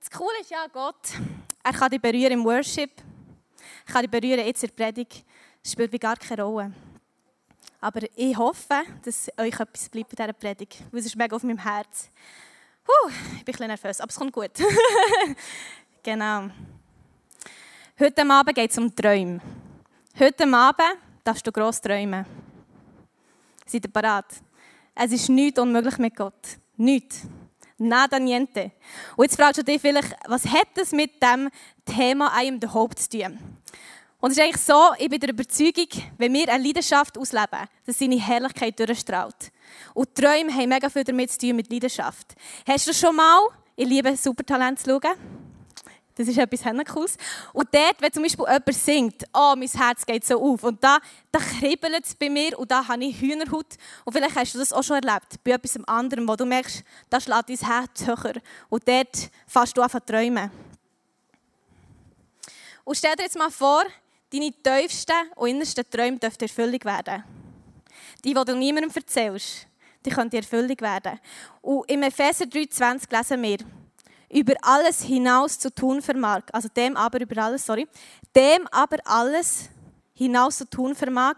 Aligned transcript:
das 0.00 0.10
Coole 0.10 0.40
ist 0.40 0.50
ja, 0.50 0.66
Gott, 0.72 1.10
er 1.62 1.72
kann 1.72 1.90
dich 1.90 2.00
berühren 2.00 2.32
im 2.32 2.44
Worship, 2.44 2.90
er 3.86 3.92
kann 3.92 4.02
dich 4.02 4.10
berühren 4.10 4.44
jetzt 4.46 4.64
in 4.64 4.70
der 4.74 4.84
Predigt. 4.84 5.24
Das 5.62 5.72
spielt 5.72 6.00
gar 6.00 6.16
keine 6.16 6.42
Rolle. 6.42 6.72
Aber 7.80 8.00
ich 8.16 8.36
hoffe, 8.36 8.82
dass 9.02 9.28
euch 9.38 9.60
etwas 9.60 9.88
bleibt 9.88 10.10
bei 10.10 10.22
dieser 10.22 10.32
Predigt, 10.32 10.82
weil 10.90 11.00
es 11.00 11.06
ist 11.06 11.16
mega 11.16 11.36
auf 11.36 11.42
meinem 11.42 11.58
Herz. 11.58 12.10
Puh, 12.84 13.10
ich 13.36 13.44
bin 13.44 13.54
ein 13.60 13.68
nervös, 13.68 14.00
aber 14.00 14.10
es 14.10 14.16
kommt 14.16 14.32
gut. 14.32 14.50
genau. 16.02 16.48
Heute 17.98 18.30
Abend 18.30 18.54
geht 18.54 18.70
es 18.70 18.78
um 18.78 18.94
Träume. 18.94 19.40
Heute 20.18 20.44
Abend 20.52 20.98
darfst 21.22 21.46
du 21.46 21.52
gross 21.52 21.80
träumen. 21.80 22.24
Seid 23.66 23.84
ihr 23.84 23.92
bereit? 23.92 24.42
Es 24.94 25.12
ist 25.12 25.28
nichts 25.28 25.60
unmöglich 25.60 25.98
mit 25.98 26.16
Gott. 26.16 26.58
Nichts. 26.76 27.26
Nada 27.82 28.18
niente. 28.18 28.72
Und 29.16 29.24
jetzt 29.24 29.36
fragst 29.36 29.58
du 29.58 29.64
dich 29.64 29.80
vielleicht, 29.80 30.14
was 30.28 30.44
hat 30.44 30.68
das 30.74 30.92
mit 30.92 31.22
dem 31.22 31.48
Thema 31.86 32.30
the 32.60 32.68
Hope 32.68 32.94
zu 32.94 33.08
tun? 33.08 33.38
Und 34.20 34.32
es 34.32 34.36
ist 34.36 34.42
eigentlich 34.42 34.60
so, 34.60 34.90
ich 34.98 35.08
bin 35.08 35.18
der 35.18 35.30
Überzeugung, 35.30 35.88
wenn 36.18 36.34
wir 36.34 36.46
eine 36.50 36.62
Leidenschaft 36.62 37.16
ausleben, 37.16 37.66
dass 37.86 37.98
seine 37.98 38.20
Herrlichkeit 38.20 38.78
durchstrahlt. 38.78 39.50
Und 39.94 40.14
Träume 40.14 40.52
haben 40.52 40.68
mega 40.68 40.90
viel 40.90 41.04
damit 41.04 41.32
zu 41.32 41.38
tun 41.38 41.56
mit 41.56 41.72
Leidenschaft. 41.72 42.34
Hast 42.68 42.86
du 42.86 42.92
schon 42.92 43.16
mal, 43.16 43.48
ich 43.76 43.88
liebe 43.88 44.14
Supertalent 44.14 44.78
zu 44.78 44.90
schauen, 44.90 45.16
das 46.20 46.28
ist 46.28 46.38
etwas 46.38 46.62
Cooles. 46.92 47.16
Und 47.54 47.68
dort, 47.72 48.00
wenn 48.00 48.12
zum 48.12 48.22
Beispiel 48.22 48.44
jemand 48.44 48.74
singt, 48.74 49.24
oh, 49.32 49.54
mein 49.56 49.68
Herz 49.68 50.04
geht 50.04 50.26
so 50.26 50.40
auf, 50.40 50.62
und 50.64 50.82
da, 50.84 50.98
da 51.32 51.38
kribbelt 51.38 52.04
es 52.04 52.14
bei 52.14 52.28
mir 52.28 52.58
und 52.58 52.70
da 52.70 52.86
habe 52.86 53.02
ich 53.04 53.20
Hühnerhaut. 53.20 53.76
Und 54.04 54.12
vielleicht 54.12 54.36
hast 54.36 54.54
du 54.54 54.58
das 54.58 54.72
auch 54.72 54.82
schon 54.82 55.02
erlebt, 55.02 55.42
bei 55.42 55.52
etwas 55.52 55.82
anderem, 55.86 56.28
wo 56.28 56.36
du 56.36 56.44
merkst, 56.44 56.84
da 57.08 57.20
schlägt 57.20 57.48
dein 57.48 57.56
Herz 57.56 58.06
höher. 58.06 58.34
Und 58.68 58.86
dort 58.86 59.30
fährst 59.46 59.76
du 59.76 59.82
an 59.82 59.90
zu 59.90 60.04
träumen. 60.04 60.50
Und 62.84 62.96
stell 62.96 63.16
dir 63.16 63.22
jetzt 63.22 63.38
mal 63.38 63.50
vor, 63.50 63.84
deine 64.32 64.52
tiefsten 64.52 65.32
und 65.36 65.48
innersten 65.48 65.88
Träume 65.88 66.18
dürfen 66.18 66.42
Erfüllung 66.42 66.84
werden. 66.84 67.24
Die, 68.24 68.34
die 68.34 68.44
du 68.44 68.54
niemandem 68.54 68.90
erzählst, 68.94 69.66
die 70.04 70.10
können 70.10 70.32
Erfüllung 70.32 70.80
werden. 70.80 71.18
Und 71.62 71.90
im 71.90 72.02
Epheser 72.02 72.44
3,20 72.44 73.16
lesen 73.16 73.42
wir, 73.42 73.58
über 74.30 74.54
alles 74.62 75.02
hinaus 75.02 75.58
zu 75.58 75.74
tun 75.74 76.00
vermag, 76.00 76.42
also 76.52 76.68
dem 76.68 76.96
aber 76.96 77.20
über 77.20 77.42
alles, 77.42 77.66
sorry, 77.66 77.86
dem 78.34 78.66
aber 78.70 78.98
alles 79.04 79.68
hinaus 80.14 80.58
zu 80.58 80.68
tun 80.68 80.94
vermag, 80.94 81.36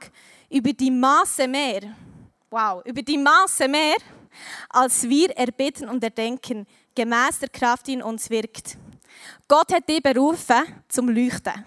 über 0.50 0.72
die 0.72 0.90
Maße 0.90 1.48
mehr, 1.48 1.94
wow, 2.50 2.82
über 2.84 3.02
die 3.02 3.16
Maße 3.16 3.66
mehr, 3.66 3.96
als 4.68 5.08
wir 5.08 5.30
erbitten 5.36 5.88
und 5.88 6.04
erdenken, 6.04 6.66
gemäß 6.94 7.38
der 7.40 7.48
Kraft, 7.48 7.86
die 7.86 7.94
in 7.94 8.02
uns 8.02 8.28
wirkt. 8.28 8.76
Gott 9.48 9.72
hat 9.72 9.88
dich 9.88 10.02
berufen 10.02 10.62
zum 10.88 11.08
Leuchten. 11.08 11.64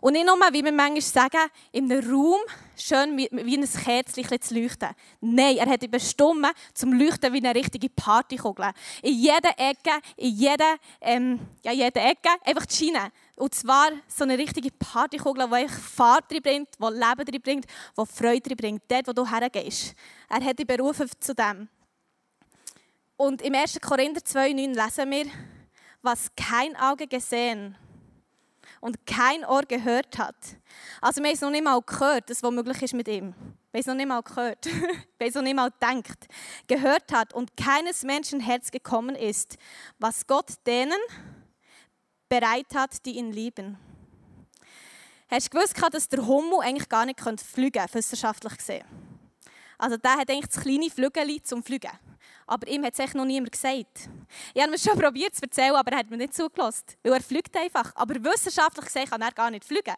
Und 0.00 0.14
nicht 0.14 0.26
nur, 0.26 0.36
wie 0.52 0.64
wir 0.64 0.72
manchmal 0.72 1.00
sagen, 1.00 1.50
in 1.70 1.90
einem 1.90 2.10
Raum 2.10 2.40
schön 2.76 3.16
wie, 3.16 3.28
ein 3.30 3.68
Kerzchen 3.68 4.40
zu 4.40 4.54
leuchten. 4.54 4.88
Nein, 5.20 5.58
er 5.58 5.66
hat 5.66 5.90
bestimmt 5.90 6.46
zum 6.74 6.92
Leuchten 6.92 7.32
wie 7.32 7.38
eine 7.38 7.54
richtige 7.54 7.88
Partykugel. 7.88 8.70
In 9.02 9.14
jeder 9.14 9.50
Ecke, 9.56 10.00
in 10.16 10.34
jeder, 10.34 10.76
ähm, 11.00 11.40
ja, 11.62 11.72
jeder 11.72 12.04
Ecke, 12.04 12.30
einfach 12.44 12.66
die 12.66 12.74
Schiene. 12.74 13.12
Und 13.36 13.54
zwar 13.54 13.90
so 14.08 14.24
eine 14.24 14.36
richtige 14.36 14.70
Partykugel, 14.70 15.48
die 15.48 15.68
Farbe 15.68 16.26
drin 16.28 16.42
bringt, 16.42 16.68
die 16.78 16.84
Leben 16.84 17.24
drin 17.24 17.42
bringt, 17.42 17.66
die 17.96 18.06
Freude 18.06 18.56
bringt, 18.56 18.82
dort, 18.88 19.06
wo 19.06 19.12
du 19.12 19.28
hergehst. 19.28 19.94
Er 20.28 20.44
hat 20.44 20.58
dich 20.58 20.66
berufen 20.66 21.08
zu 21.20 21.34
dem. 21.34 21.68
Und 23.16 23.42
im 23.42 23.54
1. 23.54 23.80
Korinther 23.80 24.20
2,9 24.20 24.74
lesen 24.74 25.10
wir, 25.10 25.26
was 26.02 26.28
kein 26.34 26.74
Auge 26.76 27.06
gesehen 27.06 27.76
und 28.82 29.06
kein 29.06 29.44
Ohr 29.44 29.62
gehört 29.62 30.18
hat. 30.18 30.34
Also 31.00 31.22
wir 31.22 31.28
haben 31.28 31.34
es 31.34 31.40
noch 31.40 31.50
nicht 31.50 31.62
mal 31.62 31.80
gehört, 31.80 32.28
das, 32.28 32.42
was 32.42 32.50
möglich 32.50 32.82
ist 32.82 32.94
mit 32.94 33.06
ihm. 33.06 33.32
Wir 33.70 33.78
haben 33.78 33.80
es 33.80 33.86
noch 33.86 33.94
nicht 33.94 34.08
mal 34.08 34.22
gehört. 34.22 34.66
wir 34.66 34.72
haben 34.72 34.98
es 35.20 35.34
noch 35.36 35.42
nicht 35.42 35.54
mal 35.54 35.70
gedacht. 35.70 36.26
Gehört 36.66 37.12
hat 37.12 37.32
und 37.32 37.56
keines 37.56 38.02
Menschen 38.02 38.40
Herz 38.40 38.72
gekommen 38.72 39.14
ist, 39.14 39.56
was 40.00 40.26
Gott 40.26 40.50
denen 40.66 40.98
bereit 42.28 42.74
hat, 42.74 43.06
die 43.06 43.18
ihn 43.18 43.30
lieben. 43.30 43.78
Hast 45.30 45.54
du 45.54 45.56
gewusst, 45.56 45.80
dass 45.92 46.08
der 46.08 46.26
Hummel 46.26 46.58
eigentlich 46.62 46.88
gar 46.88 47.06
nicht 47.06 47.20
fliegen 47.20 47.78
könnte, 47.78 47.94
wissenschaftlich 47.94 48.56
gesehen? 48.58 48.84
Also 49.82 49.96
der 49.96 50.12
hat 50.12 50.30
eigentlich 50.30 50.46
das 50.46 50.62
kleine 50.62 50.90
Flügel 50.90 51.42
zum 51.42 51.62
Fliegen 51.64 51.90
aber 52.52 52.68
ihm 52.68 52.84
hat 52.84 52.92
es 52.92 52.98
echt 52.98 53.14
noch 53.14 53.24
niemand 53.24 53.52
gesagt. 53.52 54.10
Ich 54.52 54.62
habe 54.62 54.74
es 54.74 54.82
schon 54.82 54.98
probiert 54.98 55.34
zu 55.34 55.42
erzählen, 55.42 55.74
aber 55.74 55.92
er 55.92 55.98
hat 55.98 56.10
mir 56.10 56.18
nicht 56.18 56.34
zugelassen, 56.34 56.84
weil 57.02 57.14
er 57.14 57.22
fliegt 57.22 57.56
einfach. 57.56 57.92
Aber 57.94 58.14
wissenschaftlich 58.22 58.86
gesehen 58.86 59.08
kann 59.08 59.22
er 59.22 59.32
gar 59.32 59.50
nicht 59.50 59.64
fliegen. 59.64 59.94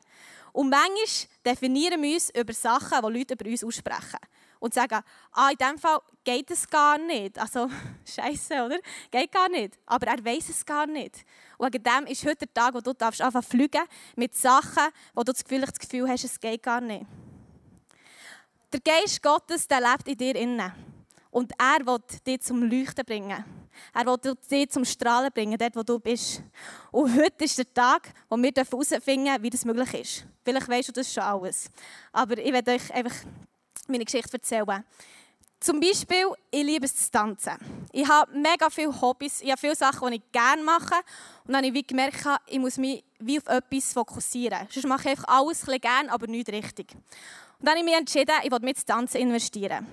Und 0.53 0.71
manchmal 0.71 1.29
definieren 1.45 2.01
wir 2.01 2.15
uns 2.15 2.31
über 2.31 2.53
Sachen, 2.53 2.99
die 3.05 3.19
Leute 3.19 3.35
über 3.35 3.51
uns 3.51 3.65
aussprechen. 3.65 4.21
Und 4.61 4.73
sagen, 4.73 5.01
ah, 5.33 5.51
in 5.51 5.59
diesem 5.59 5.79
Fall 5.79 5.99
geht 6.23 6.51
es 6.51 6.69
gar 6.69 6.97
nicht. 6.97 7.39
Also, 7.39 7.69
scheiße, 8.07 8.55
oder? 8.65 8.79
Geht 9.11 9.33
gar 9.33 9.49
nicht. 9.49 9.79
Aber 9.85 10.07
er 10.07 10.25
weiß 10.25 10.49
es 10.49 10.65
gar 10.65 10.87
nicht. 10.87 11.25
Und 11.59 11.75
wegen 11.75 11.83
dem 11.83 12.07
ist 12.07 12.25
heute 12.25 12.47
der 12.47 12.55
Tag, 12.55 12.75
wo 12.75 12.81
du 12.81 12.95
darfst 12.95 13.21
einfach 13.21 13.45
fliegen 13.45 13.83
mit 14.17 14.35
Sachen, 14.35 14.93
wo 15.13 15.23
du 15.23 15.33
das 15.33 15.45
Gefühl 15.45 16.09
hast, 16.09 16.25
es 16.25 16.41
geht 16.41 16.63
gar 16.63 16.81
nicht. 16.81 17.05
Der 18.75 18.81
Geist 18.81 19.23
Gottes, 19.23 19.69
der 19.69 19.81
lebt 19.81 20.09
in 20.09 20.17
dir 20.17 20.35
innen. 20.35 20.73
Und 21.31 21.53
er 21.57 21.87
will 21.87 22.01
dich 22.27 22.41
zum 22.41 22.61
Leuchten 22.61 23.05
bringen. 23.05 23.45
Er 23.93 24.05
will 24.05 24.35
dich 24.51 24.69
zum 24.69 24.85
Strahlen 24.85 25.31
bringen, 25.33 25.57
dort 25.57 25.77
wo 25.77 25.85
du 25.85 26.01
bist. 26.01 26.43
Und 26.91 27.15
heute 27.15 27.45
ist 27.45 27.57
der 27.57 27.73
Tag, 27.73 28.13
wo 28.29 28.37
wir 28.37 28.51
herausfinden 28.53 29.27
dürfen, 29.27 29.43
wie 29.45 29.51
das 29.51 29.65
möglich 29.65 29.95
ist. 29.95 30.27
Vielleicht 30.43 30.69
weißt 30.69 30.89
du 30.89 30.93
das 30.93 31.15
schon 31.15 31.23
alles. 31.23 31.71
Aber 32.11 32.37
ich 32.37 32.53
werde 32.53 32.73
euch 32.73 32.93
einfach 32.93 33.15
meine 33.87 34.05
Geschichte 34.05 34.33
erzählen. 34.33 34.83
Zum 35.61 35.79
Beispiel, 35.79 36.27
ich 36.51 36.65
liebe 36.65 36.87
es 36.87 36.97
zu 36.97 37.13
tanzen. 37.13 37.55
Ich 37.93 38.09
habe 38.09 38.37
mega 38.37 38.69
viele 38.71 39.01
Hobbys, 39.01 39.41
ich 39.41 39.53
habe 39.53 39.61
viele 39.61 39.77
Sachen, 39.77 40.11
die 40.11 40.17
ich 40.17 40.33
gerne 40.33 40.65
mache. 40.65 40.97
Und 41.47 41.55
dann 41.55 41.65
habe 41.65 41.79
ich 41.79 41.87
gemerkt, 41.87 42.27
ich 42.49 42.59
muss 42.59 42.77
mich 42.77 43.05
wie 43.21 43.39
auf 43.39 43.47
etwas 43.47 43.93
fokussieren. 43.93 44.67
Sonst 44.69 44.89
mache 44.89 45.03
ich 45.03 45.11
einfach 45.11 45.29
alles 45.29 45.69
ein 45.69 45.81
gerne, 45.81 46.11
aber 46.11 46.27
nicht 46.27 46.49
richtig. 46.49 46.97
Und 47.65 47.69
dann 47.69 47.79
habe 47.79 47.89
ich 47.89 47.93
mich 47.93 47.99
entschieden, 47.99 48.35
ich 48.43 48.51
will 48.51 48.59
mit 48.61 48.77
ins 48.77 48.85
Tanzen 48.85 49.17
investieren. 49.23 49.87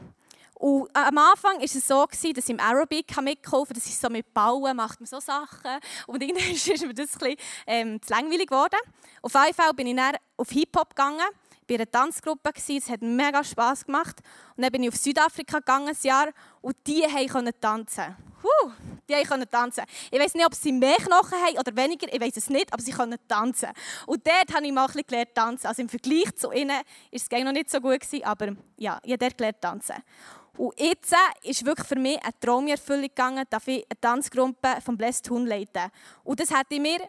Und 0.55 0.89
am 0.93 1.17
Anfang 1.17 1.55
war 1.55 1.63
es 1.63 1.87
so, 1.87 2.05
dass 2.05 2.21
ich 2.21 2.49
im 2.49 2.59
Aerobic 2.59 3.15
mitgeholfen 3.21 3.73
Das 3.73 3.85
ist 3.85 4.01
so 4.01 4.09
mit 4.09 4.33
Bauen, 4.33 4.75
macht 4.75 4.99
man 4.99 5.07
so 5.07 5.21
Sachen. 5.21 5.79
Und 6.05 6.21
irgendwann 6.21 6.51
ist 6.51 6.67
mir 6.67 6.93
das 6.93 7.13
ein 7.13 7.19
bisschen 7.19 7.35
ähm, 7.65 8.01
zu 8.01 8.11
langweilig 8.11 8.47
geworden. 8.47 8.77
Auf 9.21 9.33
jeden 9.35 9.53
Fall 9.53 9.73
bin 9.73 9.87
ich 9.87 9.95
dann 9.95 10.17
auf 10.35 10.49
Hip-Hop 10.49 10.89
gegangen. 10.89 11.25
Ich 11.65 11.75
in 11.75 11.77
einer 11.77 11.89
Tanzgruppe, 11.89 12.51
es 12.53 12.89
hat 12.89 13.01
mega 13.01 13.41
Spass 13.41 13.85
gemacht. 13.85 14.17
Und 14.57 14.63
dann 14.63 14.71
bin 14.73 14.83
ich 14.83 14.89
auf 14.89 14.97
Südafrika 14.97 15.59
gegangen, 15.59 15.87
ein 15.87 15.97
Jahr, 16.01 16.27
und 16.59 16.75
die 16.85 17.05
konnten 17.31 17.53
tanzen. 17.61 18.17
Huh, 18.43 18.71
die 19.19 19.27
konnten 19.27 19.49
tanzen. 19.49 19.83
Ich 20.09 20.19
weiß 20.19 20.35
nicht, 20.35 20.45
ob 20.45 20.55
sie 20.55 20.71
mehr 20.71 20.95
Knochen 20.95 21.37
haben 21.39 21.57
oder 21.57 21.75
weniger, 21.75 22.13
ich 22.13 22.21
weiß 22.21 22.37
es 22.37 22.49
nicht, 22.49 22.71
aber 22.73 22.81
sie 22.81 22.91
können 22.91 23.17
tanzen. 23.27 23.69
Und 24.05 24.25
dort 24.25 24.55
habe 24.55 24.65
ich 24.65 24.71
mal 24.71 24.81
ein 24.81 24.87
bisschen 24.87 25.07
gelernt 25.07 25.35
tanzen. 25.35 25.67
Also 25.67 25.81
im 25.81 25.89
Vergleich 25.89 26.35
zu 26.35 26.51
ihnen 26.51 26.69
war 26.69 26.83
es 27.11 27.29
noch 27.29 27.51
nicht 27.51 27.69
so 27.69 27.79
gut, 27.79 28.01
aber 28.23 28.55
ja, 28.77 28.99
ich 29.03 29.11
habe 29.11 29.17
dort 29.17 29.37
gelernt 29.37 29.61
tanzen. 29.61 29.95
Und 30.57 30.79
jetzt 30.79 31.13
ist 31.43 31.65
wirklich 31.65 31.87
für 31.87 31.95
mich 31.95 32.21
eine 32.21 32.33
Traumerfüllung 32.39 33.03
gegangen, 33.03 33.45
dass 33.49 33.67
ich 33.67 33.85
eine 33.89 33.99
Tanzgruppe 33.99 34.77
vom 34.83 34.97
Blessed 34.97 35.29
Hun 35.29 35.47
leiten. 35.47 35.89
Und 36.23 36.39
das 36.39 36.51
hätte 36.51 36.75
ich 36.75 36.81
mir 36.81 36.99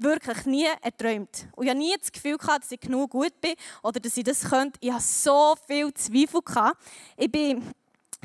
wirklich 0.00 0.44
nie 0.46 0.66
erträumt. 0.80 1.48
Und 1.56 1.64
ich 1.64 1.70
hatte 1.70 1.78
nie 1.78 1.94
das 1.98 2.10
Gefühl, 2.10 2.38
gehabt, 2.38 2.64
dass 2.64 2.72
ich 2.72 2.80
genug 2.80 3.10
gut 3.10 3.40
bin 3.40 3.54
oder 3.82 4.00
dass 4.00 4.16
ich 4.16 4.24
das 4.24 4.48
könnte. 4.48 4.78
Ich 4.80 4.92
hatte 4.92 5.02
so 5.02 5.54
viel 5.66 5.92
Zweifel. 5.94 6.40
Gehabt. 6.40 6.80
Ich 7.16 7.30
bin 7.30 7.62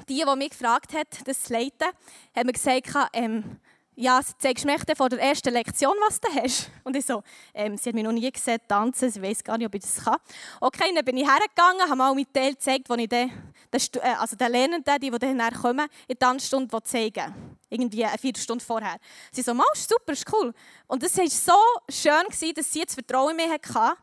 die, 0.08 0.24
die 0.24 0.36
mich 0.36 0.50
gefragt 0.52 0.94
hat, 0.94 1.08
das 1.26 1.44
zu 1.44 1.54
leiten, 1.54 1.88
hat 2.36 2.46
mir 2.46 2.54
gesagt, 2.54 2.94
ähm, 3.14 3.60
ja, 3.98 4.20
zeigst 4.40 4.66
du 4.66 4.68
mir 4.68 4.78
vor 4.96 5.10
der 5.10 5.20
ersten 5.22 5.54
Lektion, 5.54 5.96
was 6.06 6.20
du 6.20 6.28
hast? 6.36 6.70
Und 6.84 6.96
ich 6.98 7.06
so, 7.06 7.24
ähm, 7.54 7.78
sie 7.78 7.90
hat 7.90 7.96
mich 7.96 8.04
noch 8.04 8.12
nie 8.12 8.30
gesehen 8.30 8.60
tanzen, 8.68 9.10
sie 9.10 9.22
weiß 9.22 9.44
gar 9.44 9.58
nicht, 9.58 9.68
ob 9.68 9.76
ich 9.76 9.82
das 9.82 10.04
kann. 10.04 10.18
Okay, 10.60 10.92
dann 10.94 11.06
bin 11.06 11.16
ich 11.18 11.26
hergegangen, 11.26 11.82
habe 11.82 11.96
mal 11.96 12.14
mit 12.14 12.34
Teil 12.34 12.52
gezeigt, 12.52 12.90
wo 12.90 12.96
ich 12.96 13.08
den, 13.08 13.32
den, 13.74 13.82
äh, 14.02 14.16
also 14.20 14.36
den 14.36 14.52
Lernenden, 14.52 15.00
die, 15.02 15.10
die 15.10 15.20
dann 15.20 15.54
kommen, 15.54 15.88
in 16.08 16.18
der 16.18 16.20
Tanzstunde 16.20 16.84
zeigen 16.84 17.58
Irgendwie 17.70 18.04
eine 18.04 18.18
Viertelstunde 18.18 18.64
vorher. 18.64 18.98
Sie 19.32 19.42
so, 19.42 19.54
Mal, 19.54 19.66
super, 19.76 20.12
ist 20.12 20.32
cool. 20.34 20.54
Und 20.88 21.02
es 21.02 21.18
war 21.18 21.28
so 21.28 21.54
schön, 21.90 22.54
dass 22.54 22.72
sie 22.72 22.80
jetzt 22.80 22.96
Vertrauen 22.96 23.32
in 23.40 23.50
mich 23.50 23.50
hatte, 23.50 23.98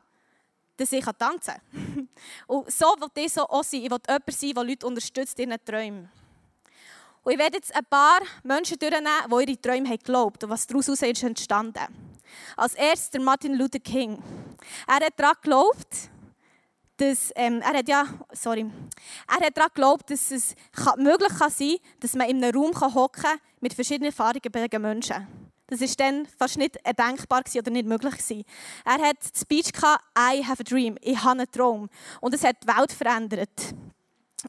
dass 0.82 0.92
ich 0.92 1.04
tanzen 1.04 1.54
kann. 1.72 2.08
Und 2.46 2.70
so 2.70 2.86
will 2.98 3.24
ich 3.24 3.32
so 3.32 3.42
auch 3.42 3.64
sein. 3.64 3.82
Ich 3.82 3.90
will 3.90 3.98
jemand 4.06 4.32
sein, 4.32 4.52
der 4.54 4.64
Leute 4.64 4.86
unterstützt 4.86 5.38
in 5.38 5.50
ihren 5.50 5.64
Träumen. 5.64 6.10
Und 7.22 7.32
ich 7.32 7.38
werde 7.38 7.56
jetzt 7.56 7.74
ein 7.74 7.84
paar 7.84 8.20
Menschen 8.42 8.78
durchnehmen, 8.78 9.08
die 9.30 9.50
ihre 9.50 9.60
Träume 9.60 9.88
haben 9.88 9.98
geglaubt 9.98 10.42
und 10.42 10.50
was 10.50 10.66
daraus 10.66 10.88
ist 10.88 11.22
entstanden. 11.22 11.86
Als 12.56 12.74
erstes 12.74 13.10
der 13.10 13.20
Martin 13.20 13.54
Luther 13.54 13.78
King. 13.78 14.20
Er 14.88 15.06
hat 15.06 15.12
daran 15.16 15.36
geglaubt, 15.40 16.10
dass, 16.96 17.30
ähm, 17.36 17.60
er 17.60 17.78
hat 17.78 17.88
ja, 17.88 18.06
sorry, 18.32 18.68
er 19.28 19.46
hat 19.46 19.56
daran 19.56 19.70
geglaubt, 19.72 20.10
dass 20.10 20.30
es 20.32 20.54
möglich 20.96 21.32
kann 21.38 21.50
sein 21.50 21.76
dass 22.00 22.14
man 22.14 22.28
in 22.28 22.42
einem 22.42 22.56
Raum 22.56 22.94
hocken 22.94 23.22
kann 23.22 23.38
mit 23.60 23.74
verschiedenen 23.74 24.12
farbigen 24.12 24.82
Menschen. 24.82 25.51
Das 25.66 25.80
war 25.80 25.88
dann 25.96 26.26
fast 26.26 26.58
nicht 26.58 26.76
erdenkbar 26.84 27.42
oder 27.54 27.70
nicht 27.70 27.86
möglich. 27.86 28.44
Er 28.84 29.08
hat 29.08 29.16
die 29.34 29.38
Speech 29.38 29.72
gehabt, 29.72 30.04
I 30.18 30.44
have 30.44 30.60
a 30.60 30.64
dream, 30.64 30.96
ich 31.00 31.18
habe 31.18 31.40
einen 31.40 31.50
Traum. 31.50 31.88
Und 32.20 32.34
es 32.34 32.44
hat 32.44 32.62
die 32.62 32.68
Welt 32.68 32.92
verändert. 32.92 33.74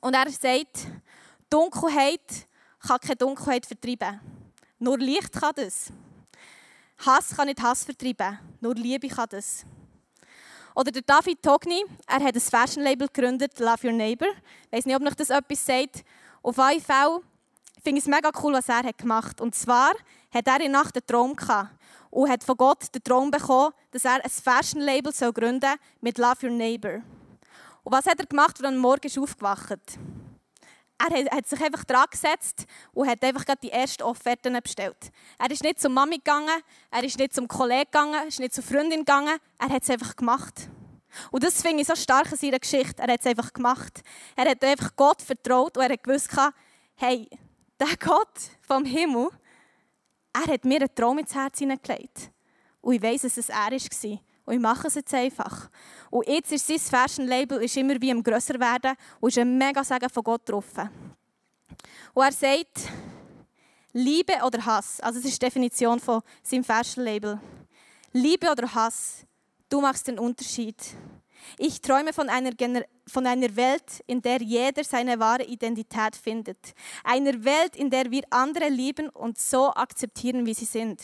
Und 0.01 0.13
er 0.13 0.29
sagt, 0.29 0.87
Dunkelheit 1.49 2.47
kann 2.79 2.99
keine 2.99 3.15
Dunkelheit 3.15 3.65
vertreiben. 3.65 4.19
Nur 4.79 4.97
Licht 4.97 5.31
kann 5.31 5.53
das. 5.55 5.93
Hass 7.05 7.35
kann 7.35 7.47
nicht 7.47 7.61
Hass 7.61 7.83
vertreiben. 7.83 8.39
Nur 8.59 8.75
Liebe 8.75 9.07
kann 9.07 9.27
das. 9.29 9.65
Oder 10.75 10.91
der 10.91 11.03
David 11.03 11.41
Togni, 11.41 11.83
er 12.07 12.23
hat 12.23 12.35
ein 12.35 12.41
Fashion-Label 12.41 13.07
gegründet, 13.07 13.59
Love 13.59 13.87
Your 13.87 13.93
Neighbor. 13.93 14.29
Ich 14.71 14.77
weiß 14.77 14.85
nicht, 14.85 14.95
ob 14.95 15.05
euch 15.05 15.15
das 15.15 15.29
etwas 15.29 15.65
sagt. 15.65 16.03
Auf 16.41 16.57
jeden 16.57 17.23
Fall 17.83 17.91
finde 17.91 17.99
ich 17.99 18.05
es 18.05 18.09
mega 18.09 18.31
cool, 18.41 18.53
was 18.53 18.69
er 18.69 18.93
gemacht 18.93 19.31
hat. 19.31 19.41
Und 19.41 19.55
zwar 19.55 19.91
hat 20.33 20.47
er 20.47 20.61
in 20.61 20.71
der 20.71 20.81
Nacht 20.81 20.95
einen 20.95 21.05
Traum 21.05 21.35
gehabt 21.35 21.71
und 22.09 22.29
hat 22.29 22.43
von 22.43 22.55
Gott 22.55 22.93
den 22.93 23.03
Traum 23.03 23.29
bekommen, 23.29 23.73
dass 23.91 24.05
er 24.05 24.23
ein 24.23 24.29
Fashion-Label 24.29 25.11
gründen 25.33 25.61
soll 25.61 25.77
mit 26.01 26.17
Love 26.17 26.47
Your 26.47 26.51
Neighbor. 26.51 27.01
Und 27.83 27.91
was 27.91 28.05
hat 28.05 28.19
er 28.19 28.25
gemacht, 28.25 28.55
als 28.55 28.61
er 28.61 28.69
am 28.69 28.77
Morgen 28.77 29.05
ist 29.05 29.17
aufgewacht 29.17 29.77
er 30.99 31.35
hat 31.35 31.47
sich 31.47 31.61
einfach 31.61 31.83
dran 31.83 32.05
gesetzt 32.09 32.65
und 32.93 33.09
hat 33.09 33.21
einfach 33.25 33.43
die 33.61 33.71
ersten 33.71 34.03
Offerten 34.03 34.57
bestellt. 34.63 35.11
Er 35.37 35.51
ist 35.51 35.61
nicht 35.61 35.81
zur 35.81 35.89
Mami 35.89 36.17
gegangen, 36.17 36.61
er 36.91 37.03
ist 37.03 37.19
nicht 37.19 37.33
zum 37.33 37.45
Kollegen 37.45 37.91
gegangen, 37.91 38.13
er 38.13 38.27
ist 38.27 38.39
nicht 38.39 38.53
zur 38.53 38.63
Freundin 38.63 38.99
gegangen, 38.99 39.37
er 39.59 39.69
hat 39.69 39.83
es 39.83 39.89
einfach 39.89 40.15
gemacht. 40.15 40.69
Und 41.29 41.43
das 41.43 41.61
finde 41.61 41.81
ich 41.81 41.87
so 41.87 41.95
stark 41.95 42.31
in 42.31 42.37
seiner 42.37 42.59
Geschichte. 42.59 43.01
Er 43.01 43.11
hat 43.11 43.19
es 43.19 43.25
einfach 43.25 43.51
gemacht. 43.51 44.01
Er 44.37 44.49
hat 44.49 44.63
einfach 44.63 44.95
Gott 44.95 45.21
vertraut 45.21 45.75
und 45.75 45.83
er 45.83 45.91
hat 45.91 46.03
gewusst, 46.03 46.29
hey, 46.95 47.27
der 47.83 47.97
Gott 47.97 48.39
vom 48.61 48.85
Himmel, 48.85 49.29
er 50.33 50.53
hat 50.53 50.65
mir 50.65 50.81
einen 50.81 50.95
Traum 50.95 51.19
ins 51.19 51.35
Herz 51.35 51.59
hineingelegt. 51.59 52.31
Und 52.81 52.95
ich 52.95 53.01
weiß, 53.01 53.21
dass 53.21 53.37
es 53.37 53.49
er 53.49 53.71
war. 53.71 54.19
Und 54.45 54.53
ich 54.55 54.59
mache 54.59 54.87
es 54.87 54.95
jetzt 54.95 55.13
einfach. 55.13 55.69
Und 56.09 56.27
jetzt 56.27 56.51
ist 56.51 56.67
sein 56.67 56.79
Fashion-Label 56.79 57.63
immer 57.63 58.01
wie 58.01 58.11
am 58.11 58.23
grösser 58.23 58.59
werden 58.59 58.95
und 59.19 59.29
ist 59.29 59.37
ein 59.37 59.57
mega 59.57 59.83
Segen 59.83 60.09
von 60.09 60.23
Gott 60.23 60.41
drauf. 60.49 60.65
Und 62.13 62.23
er 62.23 62.31
sagt, 62.31 62.89
Liebe 63.93 64.33
oder 64.45 64.65
Hass, 64.65 64.99
also 64.99 65.19
das 65.19 65.29
ist 65.29 65.41
die 65.41 65.45
Definition 65.45 65.99
von 65.99 66.21
seinem 66.41 66.63
Fashion-Label. 66.63 67.39
Liebe 68.11 68.51
oder 68.51 68.73
Hass, 68.73 69.25
du 69.69 69.79
machst 69.79 70.07
den 70.07 70.19
Unterschied. 70.19 70.75
Ich 71.57 71.81
träume 71.81 72.13
von 72.13 72.29
einer, 72.29 72.51
von 73.07 73.25
einer 73.25 73.55
Welt, 73.55 74.03
in 74.07 74.21
der 74.21 74.41
jeder 74.41 74.83
seine 74.83 75.19
wahre 75.19 75.43
Identität 75.43 76.15
findet. 76.15 76.73
Einer 77.03 77.43
Welt, 77.43 77.75
in 77.75 77.89
der 77.89 78.09
wir 78.11 78.23
andere 78.29 78.69
lieben 78.69 79.09
und 79.09 79.37
so 79.37 79.69
akzeptieren, 79.73 80.45
wie 80.45 80.53
sie 80.53 80.65
sind. 80.65 81.01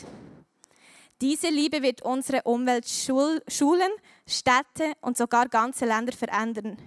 Diese 1.21 1.49
Liebe 1.49 1.81
wird 1.81 2.01
unsere 2.01 2.43
Umwelt, 2.43 2.87
Schulen, 2.87 3.91
Städte 4.25 4.93
und 5.01 5.17
sogar 5.17 5.49
ganze 5.49 5.85
Länder 5.85 6.13
verändern. 6.13 6.77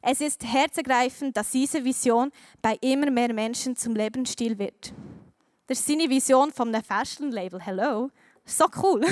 Es 0.00 0.20
ist 0.20 0.44
herzergreifend, 0.44 1.36
dass 1.36 1.50
diese 1.50 1.84
Vision 1.84 2.30
bei 2.60 2.78
immer 2.80 3.10
mehr 3.10 3.32
Menschen 3.32 3.74
zum 3.74 3.96
Lebensstil 3.96 4.58
wird. 4.58 4.92
Das 5.66 5.80
ist 5.80 5.88
seine 5.88 6.08
Vision 6.08 6.52
vom 6.52 6.72
Fashion-Label. 6.72 7.60
Hello. 7.60 8.10
So 8.44 8.66
cool. 8.82 9.04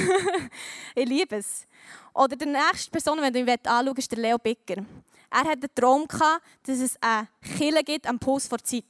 ich 0.94 1.08
liebe 1.08 1.36
es. 1.36 1.66
Oder 2.14 2.36
die 2.36 2.46
nächste 2.46 2.90
Person, 2.90 3.20
wenn 3.20 3.32
du 3.32 3.40
ihn 3.40 3.48
anschaust, 3.48 3.98
ist 3.98 4.12
der 4.12 4.18
Leo 4.18 4.38
Bicker. 4.38 4.84
Er 5.30 5.44
hat 5.44 5.62
den 5.62 5.70
Traum 5.74 6.06
dass 6.08 6.78
es 6.78 6.96
eine 7.00 7.28
Kille 7.56 7.84
gibt 7.84 8.06
am 8.06 8.18
Puls 8.18 8.48
vor 8.48 8.58
Zeit. 8.58 8.84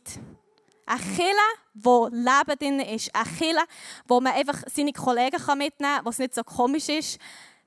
Eine 0.86 1.00
Kille, 1.14 1.48
wo 1.74 2.08
Leben 2.08 2.58
drin 2.58 2.80
ist. 2.80 3.14
Eine 3.14 3.30
Kille, 3.36 3.62
wo 4.08 4.20
man 4.20 4.32
einfach 4.32 4.62
seine 4.72 4.92
Kollegen 4.92 5.36
mitnehmen 5.58 5.96
kann, 5.96 6.04
was 6.04 6.18
nicht 6.18 6.34
so 6.34 6.42
komisch 6.42 6.88
ist, 6.88 7.18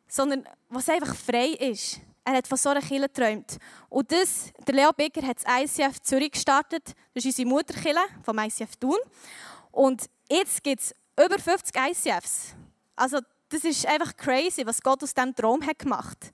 sondern 0.07 0.43
was 0.69 0.89
einfach 0.89 1.15
frei 1.15 1.49
ist. 1.49 2.01
Er 2.25 2.33
hat 2.33 2.47
von 2.47 2.57
so 2.57 2.69
einer 2.69 2.81
Kille 2.81 3.07
geträumt. 3.07 3.57
Und 3.89 4.11
das, 4.11 4.51
der 4.65 4.75
Leo 4.75 4.91
Becker 4.91 5.25
hat 5.25 5.37
das 5.43 5.77
ICF 5.77 6.01
Zürich 6.01 6.31
gestartet. 6.31 6.93
Das 7.13 7.23
ist 7.23 7.25
unsere 7.25 7.47
Mutterkille 7.47 8.01
vom 8.23 8.39
ICF 8.39 8.75
Thun. 8.77 8.97
Und 9.71 10.09
jetzt 10.29 10.63
gibt 10.63 10.81
es 10.81 10.95
über 11.23 11.37
50 11.37 11.75
ICFs. 11.75 12.55
Also 12.95 13.19
das 13.49 13.63
ist 13.63 13.85
einfach 13.85 14.15
crazy, 14.15 14.65
was 14.65 14.81
Gott 14.81 15.03
aus 15.03 15.13
diesem 15.13 15.35
Traum 15.35 15.65
hat 15.65 15.79
gemacht 15.79 16.17
hat. 16.25 16.33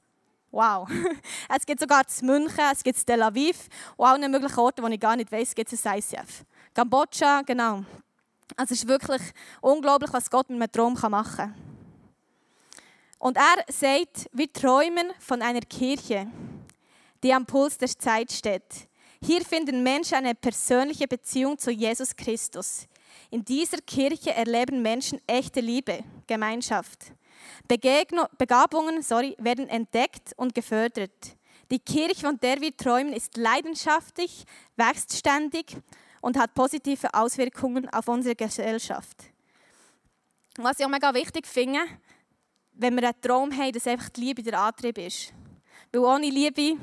Wow. 0.51 0.89
Es 1.55 1.65
gibt 1.65 1.79
sogar 1.79 2.03
in 2.21 2.25
München, 2.25 2.63
es 2.71 2.83
gibt 2.83 3.05
Tel 3.05 3.21
Aviv 3.21 3.67
und 3.97 4.05
allen 4.05 4.31
möglichen 4.31 4.59
Orten, 4.59 4.83
wo 4.83 4.87
ich 4.87 4.99
gar 4.99 5.15
nicht 5.15 5.31
weiß, 5.31 5.53
gibt 5.53 5.71
es 5.71 5.85
ein 5.85 5.99
ICF. 5.99 6.43
Kambodscha, 6.73 7.41
genau. 7.41 7.83
Also 8.55 8.73
es 8.73 8.83
ist 8.83 8.87
wirklich 8.87 9.21
unglaublich, 9.61 10.11
was 10.11 10.29
Gott 10.29 10.49
mit 10.49 10.61
einem 10.61 10.71
Traum 10.71 11.11
machen 11.11 11.35
kann. 11.35 11.55
Und 13.19 13.37
er 13.37 13.65
sagt, 13.67 14.29
wir 14.31 14.51
träumen 14.51 15.11
von 15.19 15.41
einer 15.41 15.61
Kirche, 15.61 16.27
die 17.21 17.33
am 17.33 17.45
Puls 17.45 17.77
der 17.77 17.89
Zeit 17.89 18.31
steht. 18.31 18.87
Hier 19.21 19.43
finden 19.43 19.83
Menschen 19.83 20.15
eine 20.15 20.33
persönliche 20.33 21.07
Beziehung 21.07 21.57
zu 21.57 21.69
Jesus 21.71 22.15
Christus. 22.15 22.87
In 23.29 23.45
dieser 23.45 23.77
Kirche 23.79 24.33
erleben 24.33 24.81
Menschen 24.81 25.21
echte 25.27 25.59
Liebe, 25.59 26.03
Gemeinschaft. 26.27 27.13
Begegno 27.67 28.25
Begabungen 28.37 29.01
sorry, 29.01 29.35
werden 29.39 29.69
entdeckt 29.69 30.33
und 30.37 30.55
gefördert. 30.55 31.37
Die 31.71 31.79
Kirche, 31.79 32.21
von 32.25 32.39
der 32.39 32.61
wir 32.61 32.75
träumen, 32.75 33.13
ist 33.13 33.37
leidenschaftlich, 33.37 34.43
wächst 34.75 35.15
ständig 35.15 35.77
und 36.21 36.37
hat 36.37 36.53
positive 36.53 37.13
Auswirkungen 37.13 37.87
auf 37.89 38.07
unsere 38.07 38.35
Gesellschaft. 38.35 39.17
Was 40.57 40.79
ich 40.79 40.85
auch 40.85 40.89
mega 40.89 41.13
wichtig 41.13 41.45
finde, 41.45 41.79
wenn 42.73 42.95
wir 42.95 43.03
einen 43.03 43.21
Traum 43.21 43.55
haben, 43.55 43.71
dass 43.71 43.87
einfach 43.87 44.09
die 44.09 44.21
Liebe 44.21 44.41
der 44.41 44.59
Antrieb 44.59 44.97
ist. 44.97 45.33
Weil 45.91 46.01
ohne 46.01 46.29
Liebe 46.29 46.77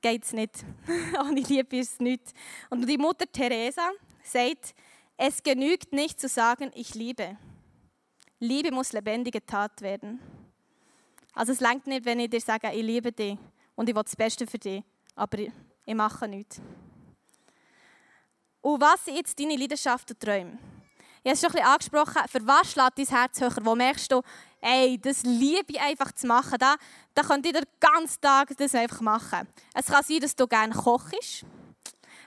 geht 0.00 0.24
es 0.24 0.32
nicht. 0.32 0.64
ohne 1.20 1.40
Liebe 1.40 1.76
ist 1.76 1.94
es 1.94 2.00
nicht. 2.00 2.32
Und 2.70 2.88
die 2.88 2.98
Mutter 2.98 3.30
Teresa 3.30 3.90
sagt, 4.22 4.74
es 5.18 5.42
genügt 5.42 5.92
nicht 5.92 6.20
zu 6.20 6.28
sagen, 6.28 6.70
ich 6.74 6.94
liebe. 6.94 7.36
Liebe 8.38 8.70
muss 8.70 8.92
lebendige 8.92 9.44
Tat 9.44 9.82
werden. 9.82 10.20
Also 11.34 11.52
es 11.52 11.60
langt 11.60 11.88
nicht, 11.88 12.04
wenn 12.04 12.20
ich 12.20 12.30
dir 12.30 12.40
sage, 12.40 12.70
ich 12.72 12.82
liebe 12.82 13.10
dich 13.10 13.36
und 13.74 13.88
ich 13.88 13.94
will 13.94 14.04
das 14.04 14.14
Beste 14.14 14.46
für 14.46 14.58
dich, 14.58 14.82
aber 15.16 15.38
ich 15.38 15.94
mache 15.94 16.28
nichts. 16.28 16.60
Und 18.60 18.80
was 18.80 19.04
sind 19.04 19.16
jetzt 19.16 19.38
deine 19.38 19.56
Leidenschaft 19.56 20.08
und 20.08 20.20
Träume? 20.20 20.56
Ich 21.24 21.30
habe 21.30 21.32
es 21.32 21.40
schon 21.40 21.50
ein 21.50 21.52
bisschen 21.52 21.66
angesprochen. 21.66 22.28
Für 22.28 22.46
was 22.46 22.72
schlägt 22.72 22.98
dein 22.98 23.06
Herz 23.06 23.40
höher? 23.40 23.64
Wo 23.64 23.74
merkst 23.74 24.12
du, 24.12 24.22
ey, 24.60 24.98
das 25.00 25.24
liebe 25.24 25.72
ich 25.72 25.80
einfach 25.80 26.12
zu 26.12 26.28
machen. 26.28 26.58
Da, 26.60 26.76
da 27.12 27.22
könnt 27.22 27.44
ihr 27.44 27.54
den 27.54 27.66
ganzen 27.80 28.20
Tag 28.20 28.56
das 28.56 28.74
einfach 28.74 29.00
machen. 29.00 29.48
Es 29.74 29.86
kann 29.86 30.04
sein, 30.04 30.20
dass 30.20 30.36
du 30.36 30.46
gerne 30.46 30.74
kochst. 30.74 31.44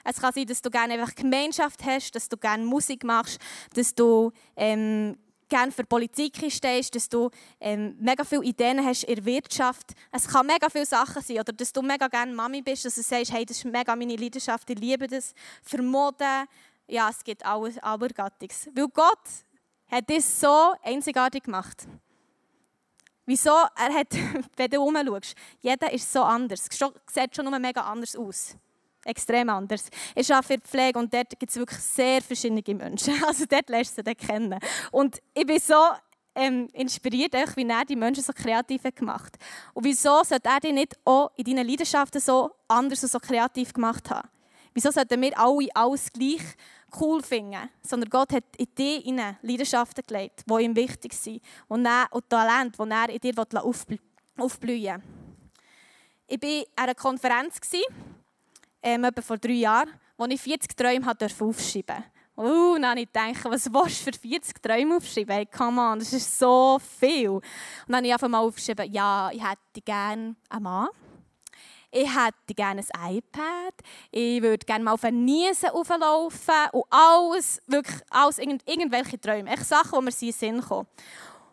Es 0.04 0.20
kann 0.20 0.32
sein, 0.32 0.46
dass 0.46 0.62
du 0.62 0.70
gerne 0.70 0.94
einfach 0.94 1.14
Gemeinschaft 1.14 1.84
hast, 1.84 2.14
dass 2.14 2.28
du 2.28 2.36
gerne 2.36 2.64
Musik 2.64 3.04
machst, 3.04 3.38
dass 3.74 3.94
du 3.94 4.32
ähm, 4.56 5.16
gerne 5.52 5.70
für 5.70 5.84
Politik 5.84 6.38
stehst, 6.50 6.94
dass 6.94 7.10
du 7.10 7.30
ähm, 7.60 7.94
mega 8.00 8.24
viele 8.24 8.42
Ideen 8.42 8.82
hast 8.82 9.04
in 9.04 9.16
der 9.16 9.24
Wirtschaft. 9.26 9.92
Es 10.10 10.26
kann 10.26 10.46
mega 10.46 10.70
viele 10.70 10.86
Sachen 10.86 11.20
sein. 11.22 11.40
Oder 11.40 11.52
dass 11.52 11.72
du 11.72 11.82
mega 11.82 12.08
gerne 12.08 12.32
Mami 12.32 12.62
bist, 12.62 12.86
dass 12.86 12.94
du 12.94 13.02
sagst, 13.02 13.32
hey, 13.32 13.44
das 13.44 13.58
ist 13.58 13.64
mega 13.66 13.94
meine 13.94 14.16
Leidenschaft, 14.16 14.70
ich 14.70 14.78
liebe 14.78 15.06
das. 15.06 15.34
Für 15.62 15.82
Mode, 15.82 16.24
ja, 16.86 17.10
es 17.10 17.22
gibt 17.22 17.44
alles 17.44 17.78
Abergattiges. 17.78 18.70
Weil 18.74 18.88
Gott 18.88 19.28
hat 19.88 20.08
das 20.08 20.40
so 20.40 20.72
einzigartig 20.82 21.44
gemacht. 21.44 21.86
Wieso? 23.26 23.50
Er 23.76 23.92
hat, 23.92 24.08
wenn 24.56 24.70
du 24.70 24.78
herumschaust, 24.78 25.34
jeder 25.60 25.92
ist 25.92 26.10
so 26.10 26.22
anders. 26.22 26.66
Es 26.70 26.78
sieht 27.12 27.36
schon 27.36 27.44
nur 27.44 27.58
mega 27.58 27.82
anders 27.82 28.16
aus 28.16 28.56
extrem 29.04 29.48
anders. 29.48 29.88
Ich 30.14 30.32
arbeite 30.32 30.46
für 30.46 30.58
die 30.58 30.68
Pflege 30.68 30.98
und 30.98 31.12
dort 31.12 31.30
gibt 31.38 31.50
es 31.50 31.56
wirklich 31.56 31.80
sehr 31.80 32.22
verschiedene 32.22 32.62
Menschen. 32.74 33.14
Also 33.26 33.44
dort 33.48 33.68
lässt 33.68 33.96
du 33.98 34.02
sie 34.04 34.14
kennen. 34.14 34.58
Und 34.90 35.20
ich 35.34 35.46
bin 35.46 35.58
so 35.58 35.74
ähm, 36.34 36.68
inspiriert, 36.72 37.34
wie 37.56 37.68
er 37.68 37.84
die 37.84 37.96
Menschen 37.96 38.22
so 38.22 38.32
kreativ 38.32 38.82
gemacht 38.94 39.34
hat. 39.34 39.40
Und 39.74 39.84
wieso 39.84 40.22
sollte 40.22 40.48
er 40.48 40.60
die 40.60 40.72
nicht 40.72 40.96
auch 41.04 41.30
in 41.36 41.44
deinen 41.44 41.66
Leidenschaften 41.66 42.20
so 42.20 42.50
anders 42.68 43.02
und 43.02 43.10
so 43.10 43.18
kreativ 43.18 43.72
gemacht 43.72 44.08
haben? 44.10 44.28
Wieso 44.74 44.90
sollten 44.90 45.20
wir 45.20 45.38
alle 45.38 45.68
alles 45.74 46.10
gleich 46.12 46.42
cool 46.98 47.22
finden? 47.22 47.68
Sondern 47.82 48.08
Gott 48.08 48.32
hat 48.32 48.44
in 48.56 48.74
dir 48.74 49.36
Leidenschaften 49.42 50.02
gelegt, 50.06 50.44
die 50.48 50.62
ihm 50.62 50.74
wichtig 50.74 51.12
sind. 51.12 51.42
Und, 51.68 51.84
er, 51.84 52.06
und 52.10 52.28
Talent, 52.28 52.76
die 52.78 52.90
er 52.90 53.08
in 53.10 53.20
dir 53.20 53.34
aufblühen 53.58 54.00
will. 54.38 55.02
Ich 56.26 56.42
war 56.42 56.48
an 56.48 56.64
einer 56.76 56.94
Konferenz 56.94 57.60
ähm, 58.82 59.04
etwa 59.04 59.22
vor 59.22 59.38
drei 59.38 59.52
Jahren, 59.52 59.90
wo 60.16 60.24
ich 60.26 60.40
40 60.40 60.76
Träume 60.76 61.10
aufschreiben 61.10 61.96
durfte. 61.96 62.04
Uh, 62.34 62.74
dann 62.76 62.86
habe 62.86 63.00
ich 63.00 63.08
was 63.44 63.72
willst 63.72 64.06
du 64.06 64.12
für 64.12 64.18
40 64.18 64.62
Träume 64.62 64.96
aufschreiben? 64.96 65.34
Hey, 65.34 65.46
come 65.46 65.80
on, 65.80 65.98
das 65.98 66.12
ist 66.12 66.38
so 66.38 66.80
viel. 66.98 67.28
Und 67.28 67.42
dann 67.88 67.96
habe 67.96 68.06
ich 68.06 68.12
einfach 68.12 68.28
mal 68.28 68.40
aufgeschrieben, 68.40 68.90
ja, 68.90 69.30
ich 69.32 69.42
hätte 69.42 69.82
gerne 69.84 70.34
einen 70.48 70.62
Mann. 70.62 70.88
ich 71.90 72.08
hätte 72.08 72.54
gerne 72.54 72.82
ein 72.94 73.16
iPad, 73.16 73.74
ich 74.10 74.40
würde 74.40 74.64
gerne 74.64 74.82
mal 74.82 74.92
auf 74.92 75.04
eine 75.04 75.16
Niese 75.16 75.72
auflaufen 75.74 76.54
und 76.72 76.84
alles, 76.88 77.60
wirklich 77.66 78.00
alles, 78.08 78.38
irgendwelche 78.38 79.20
Träume, 79.20 79.50
echt 79.50 79.66
Sachen, 79.66 79.98
die 79.98 80.04
mir 80.04 80.10
in 80.10 80.16
den 80.18 80.32
Sinn 80.32 80.60
kommen. 80.62 80.88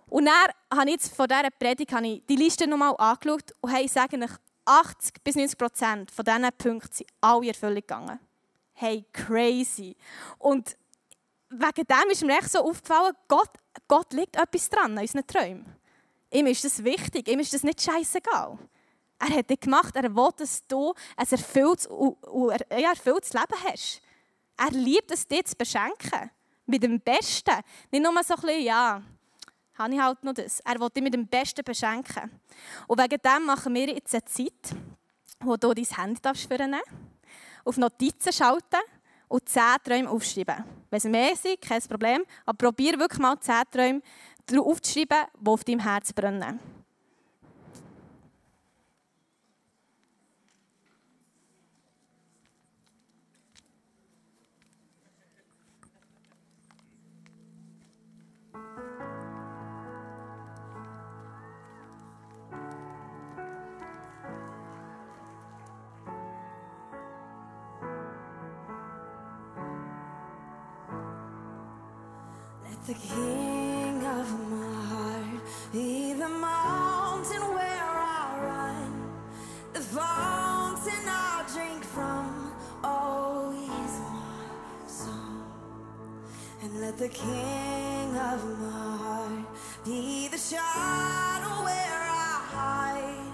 Und 0.08 0.26
dann 0.26 0.78
habe 0.80 0.90
ich 0.90 0.96
jetzt 0.96 1.16
von 1.16 1.28
dieser 1.28 1.52
Predigt 1.52 1.92
ich 2.04 2.24
die 2.28 2.36
Liste 2.36 2.68
nochmal 2.68 2.96
angeschaut 2.98 3.54
und 3.62 3.70
hey, 3.70 3.86
ich 3.86 3.92
sage 3.92 4.18
euch, 4.18 4.32
80 4.70 5.24
bis 5.24 5.36
90 5.36 5.58
Prozent 5.58 6.12
von 6.12 6.24
diesen 6.24 6.48
Punkten 6.58 6.94
sind 6.94 7.10
alle 7.22 7.42
in 7.42 7.48
Erfüllung 7.50 7.76
gegangen. 7.76 8.20
Hey, 8.74 9.04
crazy. 9.12 9.96
Und 10.38 10.78
wegen 11.50 11.88
dem 11.88 12.10
ist 12.12 12.24
mir 12.24 12.38
echt 12.38 12.52
so 12.52 12.60
aufgefallen, 12.60 13.16
Gott, 13.28 13.50
Gott 13.88 14.14
liegt 14.14 14.36
etwas 14.36 14.70
dran 14.70 14.96
an 14.96 15.00
unseren 15.00 15.26
Träumen. 15.26 15.76
Ihm 16.32 16.46
ist 16.46 16.64
das 16.64 16.84
wichtig, 16.84 17.28
ihm 17.28 17.40
ist 17.40 17.54
das 17.54 17.64
nicht 17.64 17.82
scheißegal. 17.82 18.60
Er 19.18 19.36
hat 19.36 19.50
dich 19.50 19.60
gemacht, 19.60 19.96
er 19.96 20.16
will, 20.16 20.30
dass 20.38 20.66
du 20.68 20.94
ein 21.18 21.28
erfülltes, 21.30 21.90
ja, 22.72 22.90
erfülltes 22.92 23.34
Leben 23.34 23.64
hast. 23.66 24.02
Er 24.56 24.72
liebt 24.72 25.12
es, 25.12 25.28
dir 25.28 25.44
zu 25.44 25.56
beschenken. 25.56 26.30
Mit 26.68 26.84
dem 26.84 27.00
Besten. 27.00 27.56
Nicht 27.90 28.04
nur 28.04 28.24
so 28.24 28.36
ein 28.36 28.42
bisschen, 28.42 28.64
ja, 28.64 29.02
habe 29.80 29.94
ich 29.94 30.00
halt 30.00 30.24
noch 30.24 30.34
das. 30.34 30.60
Er 30.60 30.80
will 30.80 30.90
dich 30.90 31.04
mit 31.04 31.14
dem 31.14 31.28
Besten 31.28 31.64
beschenken. 31.64 32.30
Und 32.88 33.02
wegen 33.02 33.22
dem 33.22 33.46
machen 33.46 33.74
wir 33.74 33.90
jetzt 33.90 34.14
eine 34.14 34.26
Zeit, 34.26 34.76
wo 35.40 35.56
du 35.56 35.74
dein 35.74 35.86
Handy 35.86 36.20
vornehmen 36.48 36.82
auf 37.66 37.78
Notizen 37.78 38.34
schalten 38.34 38.82
und 39.28 39.48
zehn 39.48 39.78
Träume 39.84 40.10
aufschreiben. 40.10 40.64
Wenn 40.90 40.98
es 40.98 41.04
mehr 41.06 41.36
sind, 41.36 41.62
kein 41.62 41.82
Problem. 41.82 42.24
Aber 42.46 42.58
probier 42.58 43.00
wirklich 43.00 43.20
mal 43.20 43.40
zehn 43.40 43.64
Träume 43.72 44.02
aufzuschreiben, 44.58 45.28
die 45.40 45.48
auf 45.48 45.64
deinem 45.64 45.80
Herz 45.80 46.14
brennen. 46.14 46.60
The 72.88 72.94
king 72.94 74.04
of 74.04 74.50
my 74.50 74.84
heart, 74.92 75.42
be 75.72 76.14
the 76.14 76.30
mountain 76.30 77.42
where 77.54 77.94
I 78.18 78.40
run, 78.42 79.12
the 79.74 79.80
fountain 79.80 81.06
I 81.08 81.46
drink 81.54 81.84
from. 81.84 82.52
Oh, 82.84 83.52
he's 83.52 84.00
my 84.00 84.88
song, 84.88 85.46
and 86.64 86.82
let 86.82 86.98
the 86.98 87.10
king 87.10 88.16
of 88.18 88.60
my 88.60 88.98
heart 88.98 89.46
be 89.86 90.28
the 90.30 90.38
shadow 90.38 91.64
where 91.64 92.04
I 92.10 92.42
hide, 92.56 93.34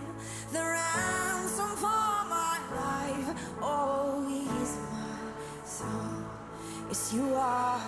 the 0.52 0.60
ransom 0.60 1.72
for 1.78 2.16
my 2.36 2.58
life. 2.76 3.56
Oh, 3.62 4.26
he's 4.28 4.78
my 4.92 5.66
song. 5.66 6.26
Yes, 6.90 7.14
you 7.14 7.34
are 7.36 7.82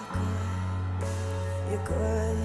you're 1.69 1.85
good. 1.85 2.37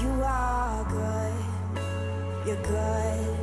You 0.00 0.22
are 0.24 0.84
good. 0.84 2.46
You're 2.46 2.62
good. 2.62 3.35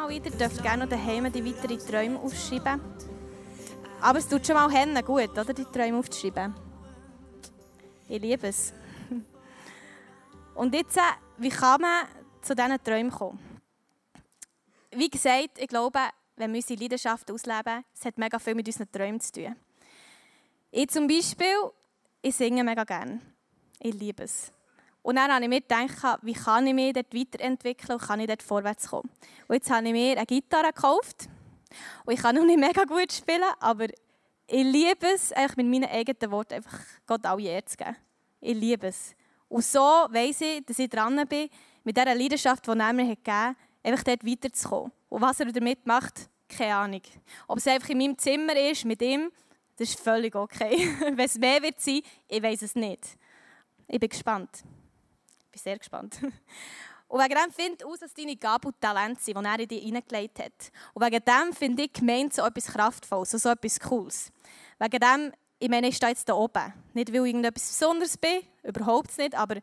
Mal 0.00 0.08
wieder, 0.08 0.30
dürft 0.30 0.62
gerne 0.62 0.84
noch 0.84 0.90
daheim 0.90 1.30
die 1.30 1.44
weiteren 1.44 1.78
Träume 1.78 2.18
aufschreiben. 2.18 2.80
Aber 4.00 4.18
es 4.18 4.26
tut 4.26 4.46
schon 4.46 4.54
mal 4.54 4.70
Hände 4.70 5.02
gut, 5.02 5.30
oder, 5.30 5.52
die 5.52 5.64
Träume 5.64 5.98
aufzuschreiben. 5.98 6.54
Ich 8.08 8.20
liebe 8.20 8.48
es. 8.48 8.72
Und 10.54 10.74
jetzt, 10.74 10.96
äh, 10.96 11.02
wie 11.36 11.50
kann 11.50 11.82
man 11.82 12.06
zu 12.40 12.54
diesen 12.54 12.82
Träumen 12.82 13.10
kommen? 13.10 13.38
Wie 14.90 15.10
gesagt, 15.10 15.58
ich 15.58 15.68
glaube, 15.68 15.98
wenn 16.36 16.52
wir 16.52 16.58
unsere 16.58 16.80
Leidenschaft 16.80 17.30
ausleben, 17.30 17.84
es 17.94 18.04
hat 18.06 18.16
mega 18.16 18.38
viel 18.38 18.54
mit 18.54 18.66
unseren 18.66 18.90
Träumen 18.90 19.20
zu 19.20 19.32
tun. 19.32 19.54
Ich 20.70 20.88
zum 20.88 21.06
Beispiel, 21.06 21.56
ich 22.22 22.34
singe 22.34 22.64
mega 22.64 22.84
gerne. 22.84 23.20
Ich 23.78 23.94
liebe 23.94 24.22
es. 24.22 24.50
Und 25.02 25.16
dann 25.16 25.32
habe 25.32 25.42
ich 25.44 25.48
mir 25.48 25.60
gedacht, 25.60 26.18
wie 26.22 26.34
kann 26.34 26.66
ich 26.66 26.74
mich 26.74 26.92
dort 26.92 27.14
weiterentwickeln 27.14 27.98
und 27.98 28.06
kann 28.06 28.20
ich 28.20 28.26
dort 28.26 28.42
vorwärts 28.42 28.88
kommen. 28.88 29.08
Und 29.48 29.54
jetzt 29.54 29.70
habe 29.70 29.86
ich 29.86 29.92
mir 29.92 30.16
eine 30.16 30.26
Gitarre 30.26 30.72
gekauft. 30.72 31.28
Und 32.04 32.14
ich 32.14 32.20
kann 32.20 32.34
noch 32.34 32.44
nicht 32.44 32.58
mega 32.58 32.84
gut 32.84 33.12
spielen, 33.12 33.42
aber 33.60 33.86
ich 34.46 34.64
liebe 34.64 35.06
es, 35.14 35.32
eigentlich 35.32 35.56
mit 35.56 35.66
meinen 35.66 35.90
eigenen 35.90 36.30
Worten 36.32 36.54
einfach 36.54 36.80
Gott 37.06 37.24
alle 37.24 37.42
Ehre 37.42 37.64
zu 37.64 37.76
geben. 37.76 37.96
Ich 38.40 38.54
liebe 38.54 38.88
es. 38.88 39.14
Und 39.48 39.64
so 39.64 39.78
weiss 39.78 40.40
ich, 40.40 40.64
dass 40.66 40.78
ich 40.78 40.88
dran 40.88 41.26
bin, 41.28 41.48
mit 41.84 41.96
dieser 41.96 42.14
Leidenschaft, 42.14 42.66
die 42.66 42.70
er 42.70 42.92
mir 42.92 43.04
gegeben 43.04 43.32
hat, 43.32 43.56
einfach 43.82 44.04
dort 44.04 44.26
weiterzukommen. 44.26 44.92
Und 45.08 45.22
was 45.22 45.40
er 45.40 45.52
damit 45.52 45.86
macht, 45.86 46.28
keine 46.48 46.74
Ahnung. 46.74 47.02
Ob 47.46 47.58
es 47.58 47.66
einfach 47.66 47.88
in 47.88 47.98
meinem 47.98 48.18
Zimmer 48.18 48.56
ist, 48.56 48.84
mit 48.84 49.00
ihm, 49.02 49.30
das 49.76 49.90
ist 49.90 50.00
völlig 50.00 50.34
okay. 50.34 50.94
Wenn 51.00 51.18
es 51.18 51.38
mehr 51.38 51.62
wird 51.62 51.80
sein, 51.80 52.02
ich 52.28 52.42
weiß 52.42 52.62
es 52.62 52.74
nicht. 52.74 53.16
Ich 53.88 53.98
bin 53.98 54.08
gespannt. 54.08 54.64
Ich 55.50 55.52
bin 55.52 55.62
sehr 55.62 55.78
gespannt. 55.78 56.16
Und 57.08 57.20
wegen 57.20 57.34
dem 57.34 57.50
finde 57.50 57.76
ich 57.80 57.84
aus, 57.84 57.98
dass 57.98 58.14
deine 58.14 58.36
Gaben 58.36 58.68
und 58.68 58.80
Talente 58.80 59.20
sind, 59.20 59.36
die 59.36 59.44
er 59.44 59.58
in 59.58 59.68
dich 59.68 59.82
hineingelegt 59.82 60.38
hat. 60.38 60.70
Und 60.94 61.04
wegen 61.04 61.24
dem 61.24 61.52
finde 61.52 61.82
ich 61.82 61.92
gemeint 61.92 62.32
so 62.32 62.42
etwas 62.42 62.66
Kraftvolles, 62.66 63.32
so 63.32 63.48
etwas 63.48 63.80
Cooles. 63.80 64.30
Wegen 64.78 65.00
dem, 65.00 65.32
ich 65.58 65.68
meine, 65.68 65.88
ich 65.88 65.96
stehe 65.96 66.12
jetzt 66.12 66.26
hier 66.26 66.36
oben. 66.36 66.72
Nicht, 66.94 67.08
weil 67.08 67.26
ich 67.26 67.34
irgendetwas 67.34 67.66
Besonderes 67.66 68.16
bin, 68.16 68.42
überhaupt 68.62 69.18
nicht, 69.18 69.34
aber 69.34 69.56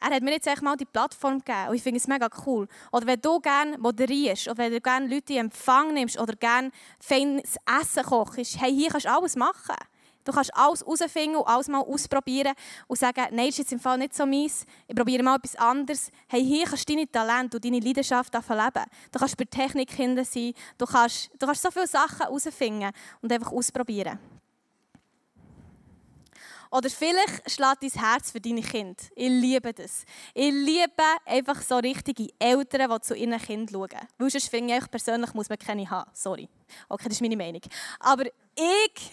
er 0.00 0.10
hat 0.10 0.22
mir 0.24 0.32
jetzt 0.32 0.48
echt 0.48 0.62
mal 0.62 0.76
die 0.76 0.84
Plattform 0.84 1.38
gegeben 1.38 1.68
und 1.68 1.74
ich 1.76 1.82
finde 1.84 1.98
es 1.98 2.08
mega 2.08 2.28
cool. 2.44 2.66
Oder 2.90 3.06
wenn 3.06 3.20
du 3.20 3.38
gerne 3.38 3.78
moderierst 3.78 4.48
oder 4.48 4.58
wenn 4.58 4.72
du 4.72 4.80
gerne 4.80 5.06
Leute 5.06 5.34
in 5.34 5.38
Empfang 5.40 5.94
nimmst 5.94 6.18
oder 6.18 6.34
gerne 6.34 6.72
feines 6.98 7.56
Essen 7.80 8.02
kochst, 8.02 8.60
hey, 8.60 8.74
hier 8.74 8.90
kannst 8.90 9.06
du 9.06 9.12
alles 9.12 9.36
machen. 9.36 9.76
Du 10.24 10.32
kannst 10.32 10.54
alles 10.54 10.80
herausfinden 10.80 11.36
und 11.36 11.46
alles 11.46 11.68
mal 11.68 11.80
ausprobieren 11.80 12.52
und 12.86 12.98
sagen, 12.98 13.26
nein, 13.30 13.46
das 13.46 13.48
ist 13.50 13.58
jetzt 13.58 13.72
im 13.72 13.80
Fall 13.80 13.98
nicht 13.98 14.14
so 14.14 14.26
meins, 14.26 14.66
ich 14.86 14.94
probiere 14.94 15.22
mal 15.22 15.36
etwas 15.36 15.56
anderes. 15.56 16.10
Hey, 16.28 16.44
hier 16.44 16.66
kannst 16.66 16.88
du 16.88 16.94
deine 16.94 17.10
Talente 17.10 17.56
und 17.56 17.64
deine 17.64 17.80
Leidenschaft 17.80 18.32
leben. 18.34 18.84
Du 19.12 19.18
kannst 19.18 19.36
bei 19.36 19.44
Technik 19.44 19.90
hinten 19.92 20.24
sein, 20.24 20.52
du 20.78 20.86
kannst, 20.86 21.30
du 21.38 21.46
kannst 21.46 21.62
so 21.62 21.70
viele 21.70 21.86
Sachen 21.86 22.18
herausfinden 22.18 22.90
und 23.22 23.32
einfach 23.32 23.52
ausprobieren. 23.52 24.18
Oder 26.70 26.88
vielleicht 26.88 27.50
schlägt 27.50 27.82
dein 27.82 27.90
Herz 27.90 28.30
für 28.30 28.40
deine 28.40 28.62
Kinder. 28.62 29.02
Ich 29.16 29.28
liebe 29.28 29.72
das. 29.72 30.04
Ich 30.32 30.52
liebe 30.52 31.02
einfach 31.26 31.60
so 31.62 31.76
richtige 31.78 32.28
Eltern, 32.38 32.90
die 32.90 33.00
zu 33.00 33.14
ihren 33.16 33.38
Kindern 33.40 33.74
schauen. 33.74 34.08
Weil 34.18 34.30
sonst 34.30 34.48
finde 34.48 34.76
ich 34.76 34.90
persönlich, 34.90 35.34
muss 35.34 35.48
man 35.48 35.58
keine 35.58 35.88
haben. 35.90 36.10
Sorry. 36.14 36.48
Okay, 36.88 37.04
das 37.06 37.14
ist 37.14 37.22
meine 37.22 37.36
Meinung. 37.36 37.62
Aber 37.98 38.24
ich, 38.24 39.12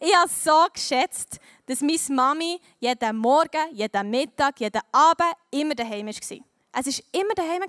ich 0.00 0.16
habe 0.16 0.28
so 0.28 0.66
geschätzt, 0.72 1.38
dass 1.66 1.80
meine 1.82 1.98
Mami 2.10 2.60
jeden 2.80 3.16
Morgen, 3.16 3.72
jeden 3.72 4.10
Mittag, 4.10 4.58
jeden 4.58 4.82
Abend 4.90 5.36
immer 5.52 5.74
daheim 5.76 6.06
war. 6.06 6.14
Es 6.78 6.86
war 6.86 7.20
immer 7.20 7.34
daheim. 7.34 7.62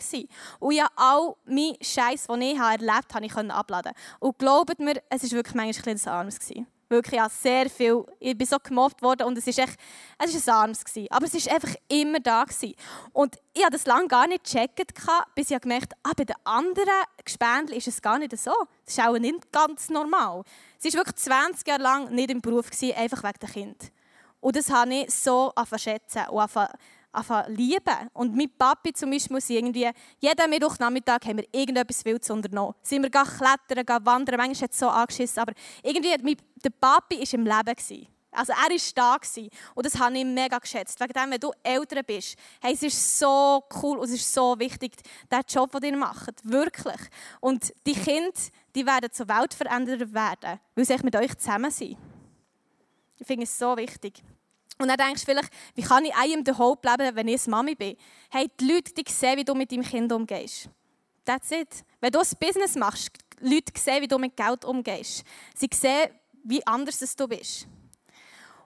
Und 0.60 0.74
ja, 0.74 0.88
all 0.96 1.36
mein 1.46 1.76
Scheiß, 1.80 2.28
den 2.28 2.42
ich 2.42 2.58
erlebt 2.58 3.14
habe, 3.14 3.28
konnte 3.30 3.48
ich 3.48 3.54
abladen. 3.54 3.94
Und 4.20 4.40
glaubt 4.40 4.80
mir, 4.80 5.02
es 5.10 5.24
war 5.24 5.32
wirklich 5.32 5.56
manchmal 5.56 5.90
ein 5.90 5.94
bisschen 5.94 6.12
armes. 6.12 6.40
Wirklich, 6.90 7.18
ja, 7.18 7.28
sehr 7.28 7.70
viel. 7.70 8.06
Ich 8.20 8.38
bin 8.38 8.48
so 8.48 8.58
gemobbt 8.64 9.02
worden 9.02 9.24
und 9.24 9.38
es 9.38 9.46
war 9.46 9.66
echt, 9.66 9.78
es 10.20 10.48
war 10.48 10.64
ein 10.64 10.70
Arms. 10.70 10.84
Aber 11.10 11.26
es 11.26 11.46
war 11.46 11.54
einfach 11.54 11.76
immer 11.90 12.20
da. 12.20 12.46
Gewesen. 12.46 12.76
Und 13.12 13.38
ich 13.54 13.62
habe 13.62 13.74
das 13.74 13.86
lange 13.86 14.08
gar 14.08 14.28
nicht 14.28 14.46
gecheckt, 14.46 14.94
bis 15.36 15.52
ich 15.52 15.60
gemerkt 15.60 15.94
habe, 15.94 16.02
ah, 16.04 16.14
bei 16.16 16.24
den 16.24 16.36
anderen 16.46 17.04
Gespendeln 17.24 17.78
ist 17.78 17.88
es 17.88 18.02
gar 18.02 18.18
nicht 18.20 18.38
so. 18.38 18.54
Das 18.86 18.98
ist 18.98 19.04
auch 19.04 19.18
nicht 19.18 19.52
ganz 19.52 19.90
normal. 19.90 20.44
Sie 20.78 20.94
war 20.94 21.00
wirklich 21.00 21.18
20 21.18 21.68
Jahre 21.68 21.82
lang 21.82 22.14
nicht 22.14 22.32
im 22.32 22.42
Beruf, 22.42 22.70
gewesen, 22.70 22.96
einfach 22.96 23.24
wegen 23.24 23.40
der 23.42 23.50
Kind. 23.50 23.92
Und 24.40 24.56
das 24.56 24.70
habe 24.70 24.94
ich 24.94 25.14
so 25.14 25.52
schätzen 25.78 26.24
und 26.30 26.56
anfangen 27.18 27.56
lieben. 27.56 28.10
Und 28.14 28.36
mein 28.36 28.50
Papi 28.58 28.94
zum 28.94 29.12
Beispiel 29.12 29.36
muss 29.36 29.50
irgendwie, 29.50 29.90
jeden 30.20 30.50
Mittwochnachmittag 30.50 31.26
haben 31.26 31.38
wir 31.38 31.48
irgendetwas 31.52 32.06
Wildes 32.06 32.30
unternommen. 32.30 32.76
Sind 32.82 33.04
wir 33.04 33.10
klettern, 33.10 33.86
gehen 33.86 34.06
wandern, 34.06 34.38
manchmal 34.38 34.64
hat 34.64 34.72
es 34.72 34.80
so 34.80 34.90
angeschissen, 34.90 35.42
aber 35.42 35.54
irgendwie, 35.84 36.16
mein, 36.22 36.38
der 36.64 36.70
Papi 36.70 37.20
war 37.20 37.34
im 37.34 37.46
Leben. 37.46 37.76
Gewesen. 37.76 38.08
Also 38.32 38.54
er 38.54 38.70
war 38.70 38.78
da 38.94 39.18
gewesen. 39.18 39.50
und 39.74 39.86
das 39.86 39.98
habe 39.98 40.18
ich 40.18 40.26
mega 40.26 40.60
geschätzt. 40.60 41.00
Wegen 41.00 41.14
dem, 41.14 41.32
wenn 41.32 41.40
du 41.40 41.52
älter 41.64 42.04
bist, 42.04 42.38
hey, 42.62 42.74
es 42.74 42.84
ist 42.84 43.20
so 43.20 43.64
cool 43.82 43.98
und 43.98 44.06
es 44.06 44.14
ist 44.14 44.32
so 44.32 44.58
wichtig, 44.60 44.94
der 45.32 45.42
Job, 45.48 45.72
den 45.72 45.96
ihr 45.96 45.98
macht. 45.98 46.36
Wirklich. 46.44 47.02
Und 47.40 47.74
die 47.86 47.94
Kinder, 47.94 48.32
die 48.76 48.86
werden 48.86 49.12
zu 49.12 49.28
Weltveränderer 49.28 50.14
werden, 50.14 50.60
weil 50.76 50.86
sie 50.86 50.98
mit 51.04 51.16
euch 51.16 51.36
zusammen 51.38 51.72
sind. 51.72 51.98
Ich 53.20 53.26
finde 53.26 53.46
es 53.46 53.58
so 53.58 53.76
wichtig. 53.76 54.22
Und 54.78 54.88
dann 54.90 54.98
denkst 54.98 55.26
du 55.26 55.32
vielleicht, 55.32 55.50
wie 55.76 55.82
kann 55.82 56.06
ich 56.06 56.16
einem 56.16 56.44
den 56.44 56.58
Hope 56.58 56.88
leben, 56.88 57.16
wenn 57.16 57.28
ich 57.28 57.48
Mami 57.48 57.76
bin? 57.76 57.98
Hey, 58.30 58.50
die 58.60 58.72
Leute 58.72 58.94
die 58.94 59.12
sehen, 59.12 59.38
wie 59.38 59.44
du 59.44 59.56
mit 59.56 59.72
deinem 59.72 59.84
Kind 59.84 60.12
umgehst. 60.12 60.70
That's 61.26 61.52
it. 61.52 61.84
Wenn 62.00 62.12
du 62.12 62.20
ein 62.20 62.28
Business 62.40 62.76
machst, 62.76 63.12
die 63.42 63.56
Leute 63.56 63.74
sehen, 63.76 64.02
wie 64.02 64.08
du 64.08 64.18
mit 64.18 64.38
Geld 64.38 64.64
umgehst. 64.66 65.24
Sie 65.56 65.70
sehen, 65.74 66.10
wie 66.44 66.66
anders 66.66 67.16
du 67.16 67.28
bist. 67.28 67.68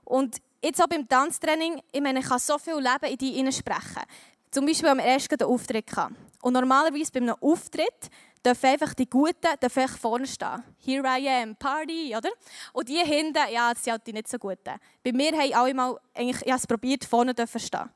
Und 0.03 0.37
jetzt 0.61 0.81
auch 0.81 0.87
beim 0.87 1.07
Tanztraining, 1.07 1.81
ich 1.91 2.01
meine, 2.01 2.19
ich 2.19 2.25
kann 2.25 2.39
so 2.39 2.57
viel 2.57 2.75
Leben 2.75 3.05
in 3.05 3.45
dich 3.45 3.57
sprechen. 3.57 4.03
Zum 4.51 4.65
Beispiel 4.65 4.89
haben 4.89 4.97
wir 4.97 5.05
erst 5.05 5.31
einen 5.31 5.49
Auftritt 5.49 5.87
gehabt. 5.87 6.13
Und 6.41 6.53
normalerweise 6.53 7.11
bei 7.11 7.21
einem 7.21 7.35
Auftritt 7.39 8.09
dürfen 8.45 8.65
einfach 8.67 8.93
die 8.93 9.09
Guten 9.09 9.59
dürfen 9.61 9.87
vorne 9.87 10.27
stehen. 10.27 10.63
Here 10.79 11.03
I 11.05 11.27
am, 11.29 11.55
Party, 11.55 12.15
oder? 12.15 12.29
Und 12.73 12.89
die 12.89 12.97
hinten, 12.97 13.37
ja, 13.51 13.73
das 13.73 13.83
sind 13.83 13.93
halt 13.93 14.07
die 14.07 14.13
nicht 14.13 14.27
so 14.27 14.37
Guten. 14.37 14.79
Bei 15.03 15.11
mir 15.11 15.31
haben 15.31 15.53
alle 15.53 15.73
mal, 15.73 15.99
eigentlich, 16.13 16.41
ich 16.41 16.51
habe 16.51 16.59
es 16.59 16.67
probiert, 16.67 17.05
vorne 17.05 17.33
dürfen 17.33 17.59
stehen. 17.59 17.89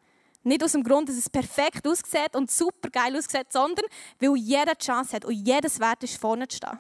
Nicht 0.44 0.64
aus 0.64 0.74
dem 0.74 0.84
Grund, 0.84 1.10
dass 1.10 1.16
es 1.16 1.30
perfekt 1.30 1.88
aussieht 1.88 2.36
und 2.36 2.52
super 2.52 2.90
geil 2.90 3.18
aussieht, 3.18 3.52
sondern 3.52 3.86
weil 4.20 4.36
jeder 4.36 4.76
die 4.76 4.86
Chance 4.86 5.16
hat 5.16 5.26
und 5.26 5.34
jedes 5.34 5.80
Wert 5.80 6.04
ist, 6.04 6.18
vorne 6.18 6.48
zu 6.48 6.58
stehen. 6.58 6.78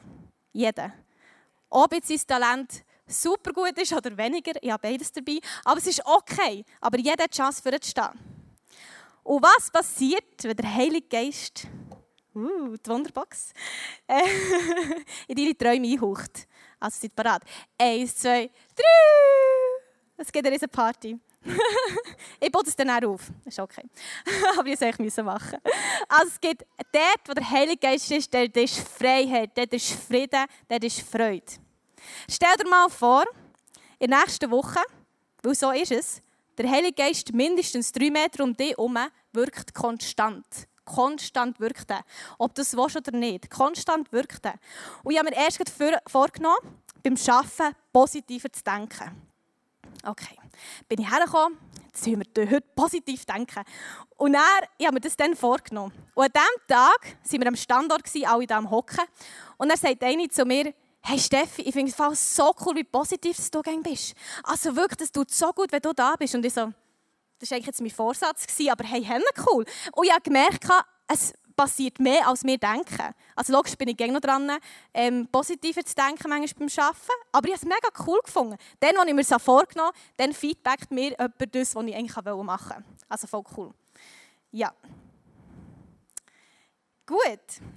Jeder. 0.53 0.93
Ob 1.69 1.91
jetzt 1.93 2.07
sein 2.07 2.21
Talent 2.27 2.83
super 3.07 3.51
gut 3.51 3.77
ist 3.77 3.91
oder 3.91 4.15
weniger, 4.17 4.51
ich 4.61 4.71
habe 4.71 4.87
beides 4.87 5.11
dabei, 5.11 5.39
aber 5.63 5.79
es 5.79 5.87
ist 5.87 6.05
okay. 6.05 6.63
Aber 6.79 6.97
jeder 6.99 7.23
hat 7.23 7.33
die 7.33 7.37
Chance, 7.37 7.61
für 7.61 7.79
zu 7.79 7.89
stehen. 7.89 8.35
Und 9.23 9.41
was 9.41 9.71
passiert, 9.71 10.43
wenn 10.43 10.55
der 10.55 10.71
Heilige 10.71 11.07
Geist 11.07 11.67
uh, 12.35 12.75
die 12.77 12.89
Wunderbox, 12.89 13.53
äh, 14.07 14.21
in 15.27 15.35
deine 15.35 15.57
Träume 15.57 15.87
einhaucht. 15.87 16.47
Also 16.79 16.99
seid 17.01 17.15
parat. 17.15 17.43
Eins, 17.77 18.15
zwei, 18.15 18.49
drei. 18.75 19.45
Es 20.17 20.31
gibt 20.31 20.45
eine 20.45 20.57
Party. 20.67 21.17
ich 22.39 22.51
baue 22.51 22.63
es 22.65 22.75
dann 22.75 22.89
auch 22.89 23.09
auf. 23.09 23.31
Das 23.43 23.53
ist 23.53 23.59
okay. 23.59 23.83
Aber 24.57 24.67
ich 24.67 24.79
sollte 24.79 25.03
es 25.03 25.17
machen. 25.17 25.59
Also 26.07 26.27
es 26.27 26.41
gibt 26.41 26.65
dort, 26.91 27.27
wo 27.27 27.33
der 27.33 27.49
Heilige 27.49 27.77
Geist 27.77 28.11
ist, 28.11 28.33
dort 28.33 28.55
ist 28.57 28.79
Freiheit, 28.79 29.51
dort 29.55 29.73
ist 29.73 29.91
Frieden, 29.91 30.45
dort 30.67 30.83
ist 30.83 31.01
Freude. 31.01 31.45
Stell 32.29 32.55
dir 32.57 32.69
mal 32.69 32.89
vor, 32.89 33.25
in 33.99 34.09
der 34.09 34.19
nächsten 34.19 34.49
Woche, 34.51 34.79
weil 35.43 35.55
so 35.55 35.71
ist 35.71 35.91
es, 35.91 36.21
der 36.57 36.69
Heilige 36.69 36.93
Geist 36.93 37.33
mindestens 37.33 37.91
drei 37.91 38.09
Meter 38.09 38.43
um 38.43 38.55
dich 38.55 38.71
herum 38.71 38.97
wirkt 39.33 39.73
konstant. 39.73 40.45
Konstant 40.85 41.59
wirkt. 41.59 41.91
Ob 42.37 42.55
das 42.55 42.75
willst 42.77 42.95
oder 42.95 43.11
nicht. 43.11 43.49
Konstant 43.49 44.11
wirkt. 44.11 44.45
Und 45.03 45.11
ich 45.11 45.19
habe 45.19 45.29
mir 45.29 45.35
erst 45.35 45.61
vorgenommen, 46.07 46.57
beim 47.03 47.15
Arbeiten 47.27 47.75
positiver 47.91 48.51
zu 48.51 48.63
denken. 48.63 49.21
Okay, 50.03 50.37
bin 50.87 51.01
ich 51.01 51.11
hergekommen, 51.11 51.57
jetzt 51.87 52.03
sollen 52.03 52.23
wir 52.35 52.51
heute 52.51 52.67
positiv 52.75 53.25
denken. 53.25 53.63
Und 54.17 54.33
dann, 54.33 54.41
ich 54.77 54.85
habe 54.85 54.95
mir 54.95 55.01
das 55.01 55.15
dann 55.15 55.35
vorgenommen. 55.35 55.93
Und 56.13 56.25
an 56.25 56.31
diesem 56.31 56.67
Tag 56.67 57.17
waren 57.31 57.41
wir 57.41 57.47
am 57.47 57.55
Standort, 57.55 58.03
alle 58.27 58.45
da 58.45 58.57
am 58.57 58.69
Hocken. 58.69 59.03
Und 59.57 59.69
er 59.69 59.77
sagt 59.77 60.03
eine 60.03 60.27
zu 60.29 60.45
mir, 60.45 60.73
hey 61.01 61.19
Steffi, 61.19 61.63
ich 61.63 61.73
finde 61.73 61.91
es 62.11 62.35
so 62.35 62.53
cool, 62.65 62.75
wie 62.75 62.83
positiv 62.83 63.37
du 63.49 63.61
bist. 63.81 64.15
Also 64.43 64.75
wirklich, 64.75 64.97
das 64.97 65.11
tut 65.11 65.31
so 65.31 65.51
gut, 65.53 65.71
wenn 65.71 65.81
du 65.81 65.93
da 65.93 66.15
bist. 66.17 66.35
Und 66.35 66.45
ich 66.45 66.53
so, 66.53 66.71
das 67.39 67.51
war 67.51 67.57
eigentlich 67.57 67.79
mein 67.79 67.91
Vorsatz, 67.91 68.45
aber 68.69 68.83
hey, 68.85 69.05
cool. 69.49 69.65
Und 69.93 70.05
ich 70.05 70.11
habe 70.11 70.21
gemerkt, 70.21 70.65
es 71.07 71.33
passiert 71.55 71.99
mehr, 71.99 72.27
als 72.27 72.43
wir 72.43 72.57
denken. 72.57 73.13
Also 73.35 73.53
logisch 73.53 73.75
bin 73.75 73.87
ich 73.87 73.97
gerne 73.97 74.19
dran, 74.19 74.51
ähm, 74.93 75.27
positiver 75.31 75.83
zu 75.83 75.95
denken 75.95 76.29
manchmal 76.29 76.67
beim 76.67 76.85
Arbeiten, 76.85 77.11
aber 77.31 77.47
ich 77.47 77.53
habe 77.53 77.63
es 77.63 77.63
mega 77.65 78.03
cool 78.07 78.19
gefunden. 78.23 78.57
Dann, 78.79 78.97
als 78.97 79.07
ich 79.07 79.13
mir 79.13 79.23
das 79.23 79.41
vorgenommen 79.41 79.89
habe, 79.89 79.97
dann 80.17 80.33
feedbackt 80.33 80.91
mir 80.91 81.11
jemand 81.11 81.55
das, 81.55 81.75
was 81.75 81.85
ich 81.85 81.95
eigentlich 81.95 82.15
machen 82.15 82.45
wollte. 82.45 82.83
Also 83.09 83.27
voll 83.27 83.43
cool. 83.57 83.73
Ja. 84.51 84.73
Gut. 87.05 87.19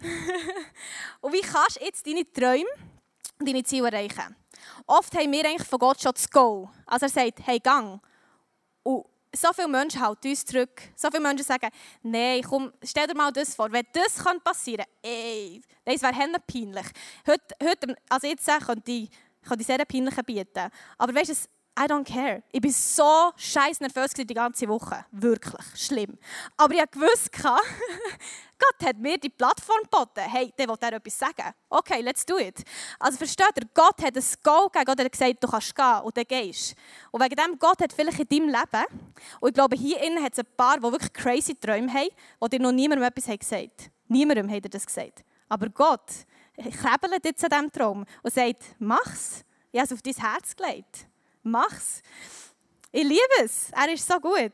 und 1.21 1.33
wie 1.33 1.41
kannst 1.41 1.81
du 1.81 1.85
jetzt 1.85 2.07
deine 2.07 2.31
Träume 2.33 2.71
und 3.39 3.49
deine 3.49 3.63
Ziele 3.63 3.89
erreichen? 3.89 4.37
Oft 4.87 5.15
haben 5.17 5.31
wir 5.31 5.45
eigentlich 5.45 5.69
von 5.69 5.79
Gott 5.79 6.01
schon 6.01 6.13
das 6.13 6.31
Go. 6.31 6.71
Also 6.87 7.07
er 7.07 7.11
sagt, 7.11 7.47
hey, 7.47 7.61
gang. 7.61 8.01
Und 8.83 9.05
so 9.35 9.53
viele 9.53 9.69
Menschen 9.69 10.01
halten 10.01 10.29
uns 10.29 10.45
zurück. 10.45 10.83
So 10.97 11.09
viele 11.11 11.23
Menschen 11.23 11.45
sagen, 11.45 11.71
nein, 12.03 12.43
komm, 12.43 12.73
stell 12.83 13.07
dir 13.07 13.15
mal 13.15 13.33
das 13.33 13.55
vor. 13.55 13.71
Wenn 13.71 13.87
das 13.93 14.23
passieren 14.43 14.85
könnte, 15.03 15.09
ey, 15.09 15.61
das 15.85 16.03
wäre 16.03 16.41
peinlich. 16.47 16.87
Heute, 17.27 17.55
heute, 17.63 17.97
also 18.09 18.27
jetzt 18.27 18.47
könnte 18.47 18.91
ich, 18.91 19.11
könnte 19.47 19.61
ich 19.61 19.67
sehr 19.67 19.85
peinlich 19.85 20.17
bieten. 20.27 20.71
Aber 20.97 21.15
weißt 21.15 21.31
du, 21.31 21.35
I 21.79 21.87
don't 21.87 22.05
care. 22.05 22.43
Ich 22.51 22.63
war 22.65 22.71
so 22.73 23.33
scheiß 23.37 23.79
nervös 23.81 24.13
die 24.13 24.27
ganze 24.27 24.67
Woche. 24.67 25.05
Wirklich 25.13 25.65
schlimm. 25.77 26.19
Aber 26.57 26.75
ich 26.75 26.81
wusste, 26.97 27.31
Gott 28.59 28.89
hat 28.89 28.99
mir 28.99 29.17
die 29.17 29.29
Plattform 29.29 29.83
geboten. 29.85 30.29
Hey, 30.29 30.53
der 30.59 30.67
will 30.67 30.77
er 30.81 30.95
etwas 30.95 31.17
sagen. 31.17 31.55
Okay, 31.69 32.01
let's 32.01 32.27
do 32.27 32.37
it. 32.37 32.65
Also 32.99 33.19
versteht 33.19 33.53
ihr, 33.57 33.69
Gott 33.73 34.03
hat 34.03 34.17
ein 34.17 34.25
Go 34.43 34.69
gegeben. 34.69 34.87
Gott 34.87 35.05
hat 35.05 35.13
gesagt, 35.13 35.45
du 35.45 35.47
kannst 35.47 35.77
gehen 35.77 36.01
und 36.03 36.17
dann 36.17 36.25
gehst. 36.25 36.75
Und 37.13 37.23
wegen 37.23 37.37
dem, 37.37 37.59
Gott 37.61 37.81
hat 37.81 37.93
vielleicht 37.93 38.19
in 38.19 38.29
deinem 38.29 38.49
Leben, 38.49 38.85
und 39.39 39.49
ich 39.49 39.55
glaube, 39.55 39.77
hier 39.77 40.03
innen 40.03 40.25
hat 40.25 40.33
es 40.33 40.41
ein 40.41 40.47
paar, 40.57 40.79
die 40.79 40.83
wirklich 40.83 41.13
crazy 41.13 41.55
Träume 41.55 41.93
haben, 41.93 42.09
die 42.43 42.49
dir 42.49 42.61
noch 42.61 42.73
niemandem 42.73 43.07
etwas 43.07 43.27
gesagt 43.27 43.53
haben. 43.53 43.93
Niemandem 44.09 44.51
hat 44.51 44.65
er 44.65 44.71
das 44.71 44.85
gesagt. 44.85 45.23
Aber 45.49 45.69
Gott 45.69 46.27
krebelt 46.57 47.25
jetzt 47.25 47.45
an 47.45 47.51
diesem 47.51 47.73
Traum 47.73 48.05
und 48.23 48.35
sagt, 48.35 48.63
mach's. 48.81 49.45
Ich 49.71 49.79
habe 49.79 49.87
es 49.87 49.93
auf 49.93 50.03
dein 50.03 50.15
Herz 50.15 50.57
gelegt. 50.57 51.07
Mach's. 51.51 52.03
Ich 52.91 53.05
liebe 53.05 53.43
es. 53.43 53.71
Er 53.73 53.93
ist 53.93 54.07
so 54.07 54.19
gut. 54.19 54.53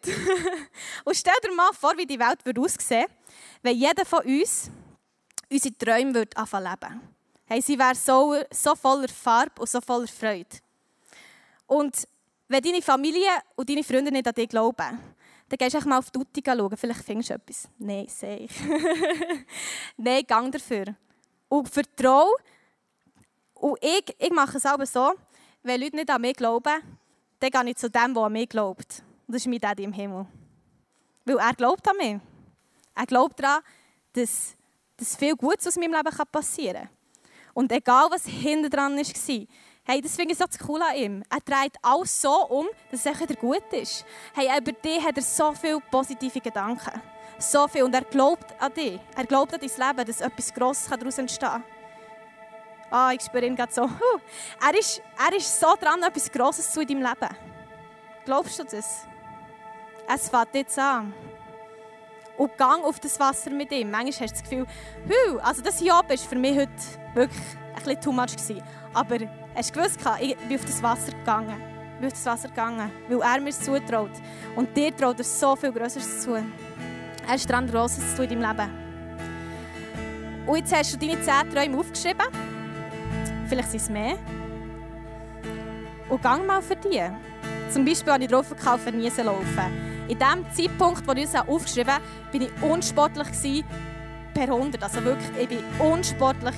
und 1.04 1.16
stell 1.16 1.34
dir 1.42 1.54
mal 1.54 1.72
vor, 1.72 1.96
wie 1.96 2.06
die 2.06 2.18
Welt 2.18 2.44
würde 2.44 2.60
aussehen 2.60 3.06
wenn 3.64 3.76
jeder 3.78 4.04
von 4.04 4.22
uns 4.24 4.70
unsere 5.50 5.76
Träume 5.76 6.14
würde 6.14 6.36
anfangen 6.36 6.70
leben. 6.70 7.00
Hey, 7.46 7.60
sie 7.62 7.78
wäre 7.78 7.94
so, 7.94 8.36
so 8.50 8.74
voller 8.74 9.08
Farbe 9.08 9.60
und 9.60 9.68
so 9.68 9.80
voller 9.80 10.06
Freude. 10.06 10.58
Und 11.66 12.06
wenn 12.46 12.62
deine 12.62 12.82
Familie 12.82 13.30
und 13.56 13.68
deine 13.68 13.82
Freunde 13.82 14.12
nicht 14.12 14.28
an 14.28 14.34
dich 14.34 14.48
glauben, 14.48 14.98
dann 15.48 15.58
gehst 15.58 15.74
du 15.74 15.88
mal 15.88 15.98
auf 15.98 16.10
die 16.10 16.18
Uti 16.18 16.42
schauen. 16.44 16.76
Vielleicht 16.76 17.04
findest 17.04 17.30
du 17.30 17.34
etwas. 17.34 17.68
Nein, 17.78 18.06
sehe 18.08 18.38
ich. 18.38 18.52
Nein, 19.96 20.24
gang 20.26 20.52
dafür. 20.52 20.94
Und 21.48 21.68
vertraue. 21.68 22.36
Und 23.54 23.78
ich, 23.82 24.14
ich 24.18 24.30
mache 24.30 24.58
es 24.58 24.66
aber 24.66 24.84
so, 24.84 25.14
wenn 25.64 25.80
Leute 25.80 25.96
nicht 25.96 26.10
an 26.10 26.20
mich 26.20 26.36
glauben, 26.36 26.82
dann 27.40 27.50
gehe 27.50 27.70
ich 27.70 27.76
zu 27.76 27.90
dem, 27.90 28.14
der 28.14 28.22
an 28.22 28.32
mich 28.32 28.48
glaubt. 28.48 29.02
Und 29.26 29.34
das 29.34 29.42
ist 29.42 29.48
mein 29.48 29.58
Daddy 29.58 29.84
im 29.84 29.92
Himmel. 29.92 30.26
Weil 31.24 31.38
er 31.38 31.54
glaubt 31.54 31.88
an 31.88 31.96
mich. 31.96 32.20
Er 32.94 33.06
glaubt 33.06 33.40
daran, 33.40 33.62
dass, 34.12 34.54
dass 34.96 35.16
viel 35.16 35.34
Gutes 35.34 35.66
aus 35.66 35.76
meinem 35.76 35.94
Leben 35.94 36.16
passieren 36.30 36.82
kann. 36.82 36.88
Und 37.54 37.72
egal, 37.72 38.08
was 38.10 38.26
hinten 38.26 38.68
dran 38.68 38.96
war, 38.96 39.46
hey, 39.84 40.00
das 40.00 40.16
finde 40.16 40.32
ich 40.32 40.38
so 40.38 40.44
cool 40.68 40.82
an 40.82 40.96
ihm. 40.96 41.22
Er 41.30 41.40
dreht 41.40 41.76
alles 41.80 42.20
so 42.20 42.46
um, 42.48 42.66
dass 42.90 43.06
es 43.06 43.20
wieder 43.20 43.34
gut 43.34 43.72
ist. 43.72 44.04
Hey, 44.34 44.48
über 44.58 44.72
dich 44.72 45.02
hat 45.02 45.16
er 45.16 45.22
so 45.22 45.52
viele 45.52 45.80
positive 45.90 46.40
Gedanken. 46.40 47.00
So 47.38 47.66
viel. 47.68 47.84
Und 47.84 47.94
er 47.94 48.02
glaubt 48.02 48.60
an 48.60 48.72
dich. 48.74 49.00
Er 49.16 49.24
glaubt 49.24 49.54
an 49.54 49.60
dein 49.60 49.88
Leben, 49.88 50.06
dass 50.06 50.20
etwas 50.20 50.52
Grosses 50.52 50.88
daraus 50.88 51.18
entstehen 51.18 51.48
kann. 51.48 51.64
Ah, 52.96 53.12
ich 53.12 53.22
spüre 53.22 53.44
ihn 53.44 53.56
gerade 53.56 53.72
so. 53.72 53.90
Er, 54.64 54.78
ist, 54.78 55.02
er 55.18 55.36
ist 55.36 55.58
so 55.58 55.74
dran, 55.80 56.00
etwas 56.00 56.30
Grosses 56.30 56.70
zu 56.70 56.80
in 56.80 56.86
deinem 56.86 57.02
Leben. 57.02 57.36
Glaubst 58.24 58.56
du 58.60 58.62
das? 58.62 59.04
Es 60.06 60.28
fängt 60.28 60.54
jetzt 60.54 60.78
an 60.78 61.12
und 62.36 62.56
gang 62.56 62.84
auf 62.84 63.00
das 63.00 63.18
Wasser 63.18 63.50
mit 63.50 63.72
ihm. 63.72 63.90
Manchmal 63.90 64.28
hast 64.28 64.36
du 64.36 64.40
das 64.40 64.42
Gefühl, 64.44 64.66
Hü, 65.08 65.38
also 65.38 65.60
das 65.60 65.80
Job 65.80 66.08
war 66.08 66.16
für 66.16 66.36
mich 66.36 66.56
heute 66.56 66.70
wirklich 67.14 67.42
ein 67.74 67.82
bisschen 67.82 68.00
too 68.00 68.12
much. 68.12 68.36
Gewesen. 68.36 68.62
Aber 68.92 69.16
hast 69.56 69.74
du 69.74 69.80
gewusst, 69.80 69.98
ich 70.20 70.36
bin 70.36 70.56
auf 70.56 70.64
das 70.64 70.80
Wasser 70.80 71.10
gegangen. 71.10 71.60
Ich 71.94 71.98
bin 71.98 72.06
auf 72.06 72.12
das 72.12 72.26
Wasser 72.26 72.48
gegangen, 72.48 72.92
weil 73.08 73.20
er 73.20 73.40
mir 73.40 73.50
zutraut. 73.50 74.12
Und 74.54 74.76
dir 74.76 74.96
traut 74.96 75.18
er 75.18 75.24
so 75.24 75.56
viel 75.56 75.72
Größeres 75.72 76.20
zu. 76.20 76.36
Er 76.36 77.34
ist 77.34 77.50
dran, 77.50 77.68
Grosses 77.68 78.10
zu 78.10 78.22
tun 78.22 78.30
in 78.30 78.40
deinem 78.40 78.56
Leben. 78.56 80.46
Und 80.46 80.58
jetzt 80.58 80.72
hast 80.72 80.92
du 80.92 80.98
deine 80.98 81.20
zehn 81.20 81.50
Träume 81.52 81.76
aufgeschrieben. 81.76 82.53
Vielleicht 83.48 83.70
sind 83.70 83.80
es 83.80 83.90
mehr. 83.90 84.16
Und 86.08 86.22
gang 86.22 86.46
mal 86.46 86.62
für 86.62 86.76
die. 86.76 87.02
Zum 87.70 87.84
Beispiel 87.84 88.12
habe 88.12 88.24
ich 88.24 88.30
drauf 88.30 88.48
gekauft, 88.48 88.92
Niesen 88.92 89.26
laufen. 89.26 89.94
In 90.08 90.18
dem 90.18 90.44
Zeitpunkt, 90.52 91.06
wo 91.06 91.12
ich 91.12 91.24
es 91.24 91.34
aufgeschrieben 91.34 91.94
habe, 91.94 92.04
war 92.32 92.40
ich 92.40 92.62
unsportlich 92.62 93.64
per 94.34 94.44
100. 94.44 94.82
Also 94.82 95.02
wirklich, 95.02 95.48
ich 95.50 95.78
war 95.78 95.92
unsportlich. 95.92 96.54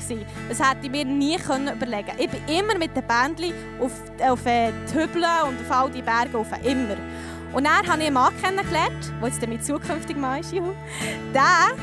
Das 0.48 0.58
hätte 0.58 0.86
ich 0.86 0.90
mir 0.90 1.04
nie 1.04 1.36
überlegen 1.36 2.06
können. 2.06 2.18
Ich 2.18 2.30
bin 2.30 2.40
immer 2.48 2.76
mit 2.76 2.96
den 2.96 3.04
Bändchen 3.06 3.54
auf, 3.80 3.92
auf 4.20 4.40
die 4.42 4.94
Hübel 4.94 5.22
und 5.46 5.60
auf 5.60 5.70
all 5.70 5.90
die 5.90 6.02
Berge 6.02 6.32
rauf. 6.32 6.48
Immer. 6.64 6.96
Und 7.52 7.64
dann 7.64 7.86
habe 7.86 8.00
ich 8.00 8.06
einen 8.06 8.14
Mann 8.14 8.32
kennengelernt, 8.42 9.12
der 9.22 9.28
jetzt 9.28 9.46
mein 9.46 9.62
zukünftiger 9.62 10.18
Mann 10.18 10.40
ist. 10.40 10.52
Der, 10.52 11.76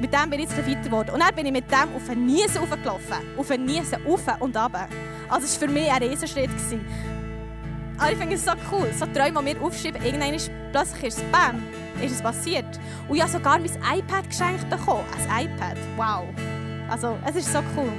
mit 0.00 0.12
dem 0.12 0.30
bin 0.30 0.40
ich 0.40 0.48
jetzt 0.48 0.58
weiter 0.58 0.80
geworden. 0.80 1.10
Und 1.10 1.20
dann 1.20 1.34
bin 1.34 1.46
ich 1.46 1.52
mit 1.52 1.70
dem 1.70 1.94
auf 1.94 2.08
einen 2.08 2.26
Niesen 2.26 2.58
raufgelaufen. 2.58 3.36
Auf 3.36 3.50
einen 3.50 3.66
Niesen 3.66 4.02
rauf 4.06 4.22
und 4.40 4.56
runter. 4.56 4.88
Also 5.28 5.44
es 5.44 5.60
war 5.60 5.68
für 5.68 5.74
mich 5.74 5.90
ein 5.90 6.02
Riesenschritt. 6.02 6.50
Aber 7.96 8.08
ah, 8.08 8.12
ich 8.12 8.18
finde 8.18 8.34
es 8.34 8.44
so 8.46 8.52
cool. 8.72 8.90
So 8.98 9.04
Träume, 9.04 9.40
die 9.40 9.54
wir 9.54 9.62
aufschreiben, 9.62 10.02
irgendwann 10.02 10.32
ist 10.32 10.50
plötzlich 10.72 11.04
ist 11.04 11.18
es 11.18 11.24
Bam, 11.24 11.62
ist 12.02 12.12
es 12.12 12.22
passiert. 12.22 12.80
Und 13.06 13.16
ich 13.16 13.22
habe 13.22 13.30
sogar 13.30 13.58
mein 13.58 13.98
iPad 13.98 14.26
geschenkt 14.26 14.70
bekommen. 14.70 15.04
Ein 15.28 15.44
iPad. 15.44 15.76
Wow. 15.96 16.24
Also, 16.88 17.18
es 17.26 17.36
ist 17.36 17.52
so 17.52 17.58
cool. 17.76 17.92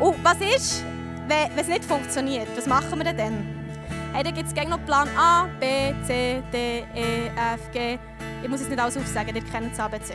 Und 0.00 0.16
was 0.24 0.36
ist, 0.40 0.84
wenn, 1.28 1.48
wenn 1.54 1.60
es 1.60 1.68
nicht 1.68 1.84
funktioniert? 1.84 2.48
Was 2.56 2.66
machen 2.66 2.98
wir 2.98 3.04
denn 3.04 3.16
dann? 3.16 3.60
Hey, 4.12 4.24
dann 4.24 4.34
gibt 4.34 4.48
es 4.48 4.68
noch 4.68 4.84
Plan 4.84 5.08
A, 5.16 5.46
B, 5.60 5.94
C, 6.04 6.42
D, 6.52 6.84
E, 6.92 7.28
F, 7.54 7.70
G. 7.72 7.98
Ich 8.42 8.48
muss 8.48 8.62
es 8.62 8.68
nicht 8.68 8.80
alles 8.80 8.96
aufsagen, 8.96 9.36
ihr 9.36 9.44
kennt 9.44 9.70
das 9.70 9.78
ABC. 9.78 10.14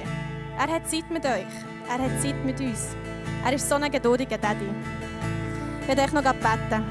Er 0.57 0.73
hat 0.73 0.89
Zeit 0.89 1.09
mit 1.11 1.25
euch. 1.25 1.45
Er 1.89 2.03
hat 2.03 2.21
Zeit 2.21 2.45
mit 2.45 2.59
uns. 2.59 2.95
Er 3.45 3.53
ist 3.53 3.67
so 3.67 3.75
ein 3.75 3.91
geduldiger 3.91 4.37
Daddy. 4.37 4.69
Ich 5.81 5.87
werde 5.87 6.01
euch 6.01 6.13
noch 6.13 6.23
beten. 6.23 6.83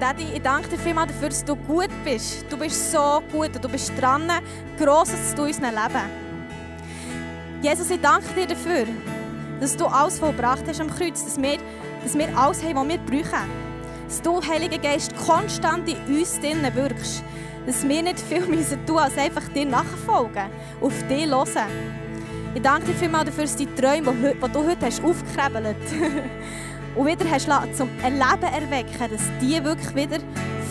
Daddy, 0.00 0.26
ich 0.34 0.42
danke 0.42 0.68
dir 0.68 0.78
vielmals 0.78 1.12
dafür, 1.12 1.28
dass 1.30 1.44
du 1.44 1.56
gut 1.56 1.90
bist. 2.04 2.44
Du 2.50 2.58
bist 2.58 2.92
so 2.92 3.22
gut 3.32 3.54
und 3.54 3.64
du 3.64 3.68
bist 3.68 3.92
dran, 3.98 4.30
Grosses 4.78 5.30
zu 5.30 5.36
tun 5.36 5.48
in 5.48 5.54
unserem 5.54 5.74
Leben. 5.74 6.26
Jesus, 7.62 7.90
ich 7.90 8.00
danke 8.00 8.28
dir 8.34 8.46
dafür, 8.46 8.86
dass 9.58 9.76
du 9.76 9.86
alles 9.86 10.18
vollbracht 10.18 10.64
hast 10.66 10.80
am 10.80 10.90
Kreuz, 10.90 11.24
dass 11.24 11.40
wir, 11.40 11.58
dass 12.02 12.16
wir 12.16 12.28
alles 12.36 12.62
haben, 12.62 12.76
was 12.76 12.88
wir 12.88 12.98
brauchen. 12.98 13.50
Dass 14.06 14.20
du, 14.20 14.42
Heiliger 14.42 14.78
Geist, 14.78 15.16
konstant 15.16 15.88
in 15.88 16.18
uns 16.18 16.38
drinnen 16.40 16.74
wirkst. 16.74 17.24
Dass 17.66 17.86
wir 17.86 18.02
nicht 18.02 18.20
viel 18.20 18.46
müssen 18.46 18.84
tun 18.86 18.98
als 18.98 19.18
einfach 19.18 19.48
dir 19.48 19.66
nachfolgen, 19.66 20.50
auf 20.80 20.94
dich 21.08 21.26
hören. 21.26 21.46
Ich 22.54 22.62
danke 22.62 22.86
dir 22.86 22.94
vielmals 22.94 23.26
dafür, 23.26 23.44
dass 23.44 23.56
die 23.56 23.66
Träume, 23.66 24.12
die 24.12 24.52
du 24.52 24.66
heute 24.66 24.86
hast, 24.86 25.04
aufgekrebelt 25.04 25.76
und 26.96 27.06
wieder 27.06 27.30
hast 27.30 27.48
zum 27.76 27.88
Leben 28.02 28.14
erwecken, 28.14 29.10
dass 29.10 29.30
die 29.40 29.62
wirklich 29.62 29.94
wieder 29.94 30.18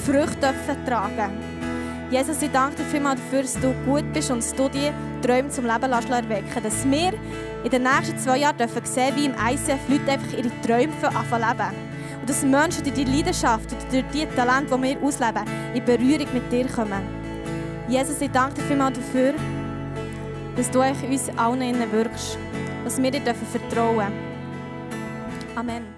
Früchte 0.06 0.54
tragen 0.86 1.16
dürfen. 1.16 1.56
Jesus, 2.12 2.42
ich 2.42 2.52
danke 2.52 2.78
dir 2.78 2.86
vielmals 2.86 3.20
dafür, 3.20 3.42
dass 3.42 3.60
du 3.60 3.74
gut 3.86 4.14
bist 4.14 4.32
und 4.32 4.38
dass 4.38 4.54
du 4.54 4.70
die 4.70 4.92
Träume 5.22 5.50
zum 5.50 5.66
Leben 5.66 5.92
erwecken 5.92 6.64
Dass 6.64 6.86
wir 6.86 7.14
in 7.64 7.70
den 7.72 7.84
nächsten 7.84 8.18
zwei 8.20 8.38
Jahren 8.38 8.58
dürfen 8.58 8.86
sehen, 8.86 9.16
wie 9.16 9.26
im 9.26 9.34
ICF 9.34 9.90
Leute 9.90 10.12
einfach 10.12 10.38
ihre 10.38 10.62
Träume 10.62 10.94
anfangen 11.04 11.50
leben. 11.50 11.85
Und 12.26 12.32
dass 12.32 12.42
Menschen 12.42 12.84
durch 12.84 12.96
die 12.96 13.04
Leidenschaft 13.04 13.72
und 13.72 13.94
durch 13.94 14.04
die 14.12 14.26
Talente, 14.36 14.76
die 14.76 14.82
wir 14.82 15.00
ausleben, 15.00 15.44
in 15.76 15.86
Berührung 15.86 16.26
mit 16.34 16.52
dir 16.52 16.66
kommen. 16.68 17.04
Jesus, 17.88 18.20
ich 18.20 18.32
danke 18.32 18.56
dir 18.56 18.64
vielmals 18.64 18.98
dafür, 18.98 19.36
dass 20.56 20.72
du 20.72 20.82
uns 20.82 21.30
allen 21.38 21.92
wirkst. 21.92 22.40
Dass 22.84 23.00
wir 23.00 23.12
dir 23.12 23.22
vertrauen 23.22 23.98
dürfen. 23.98 24.14
Amen. 25.56 25.95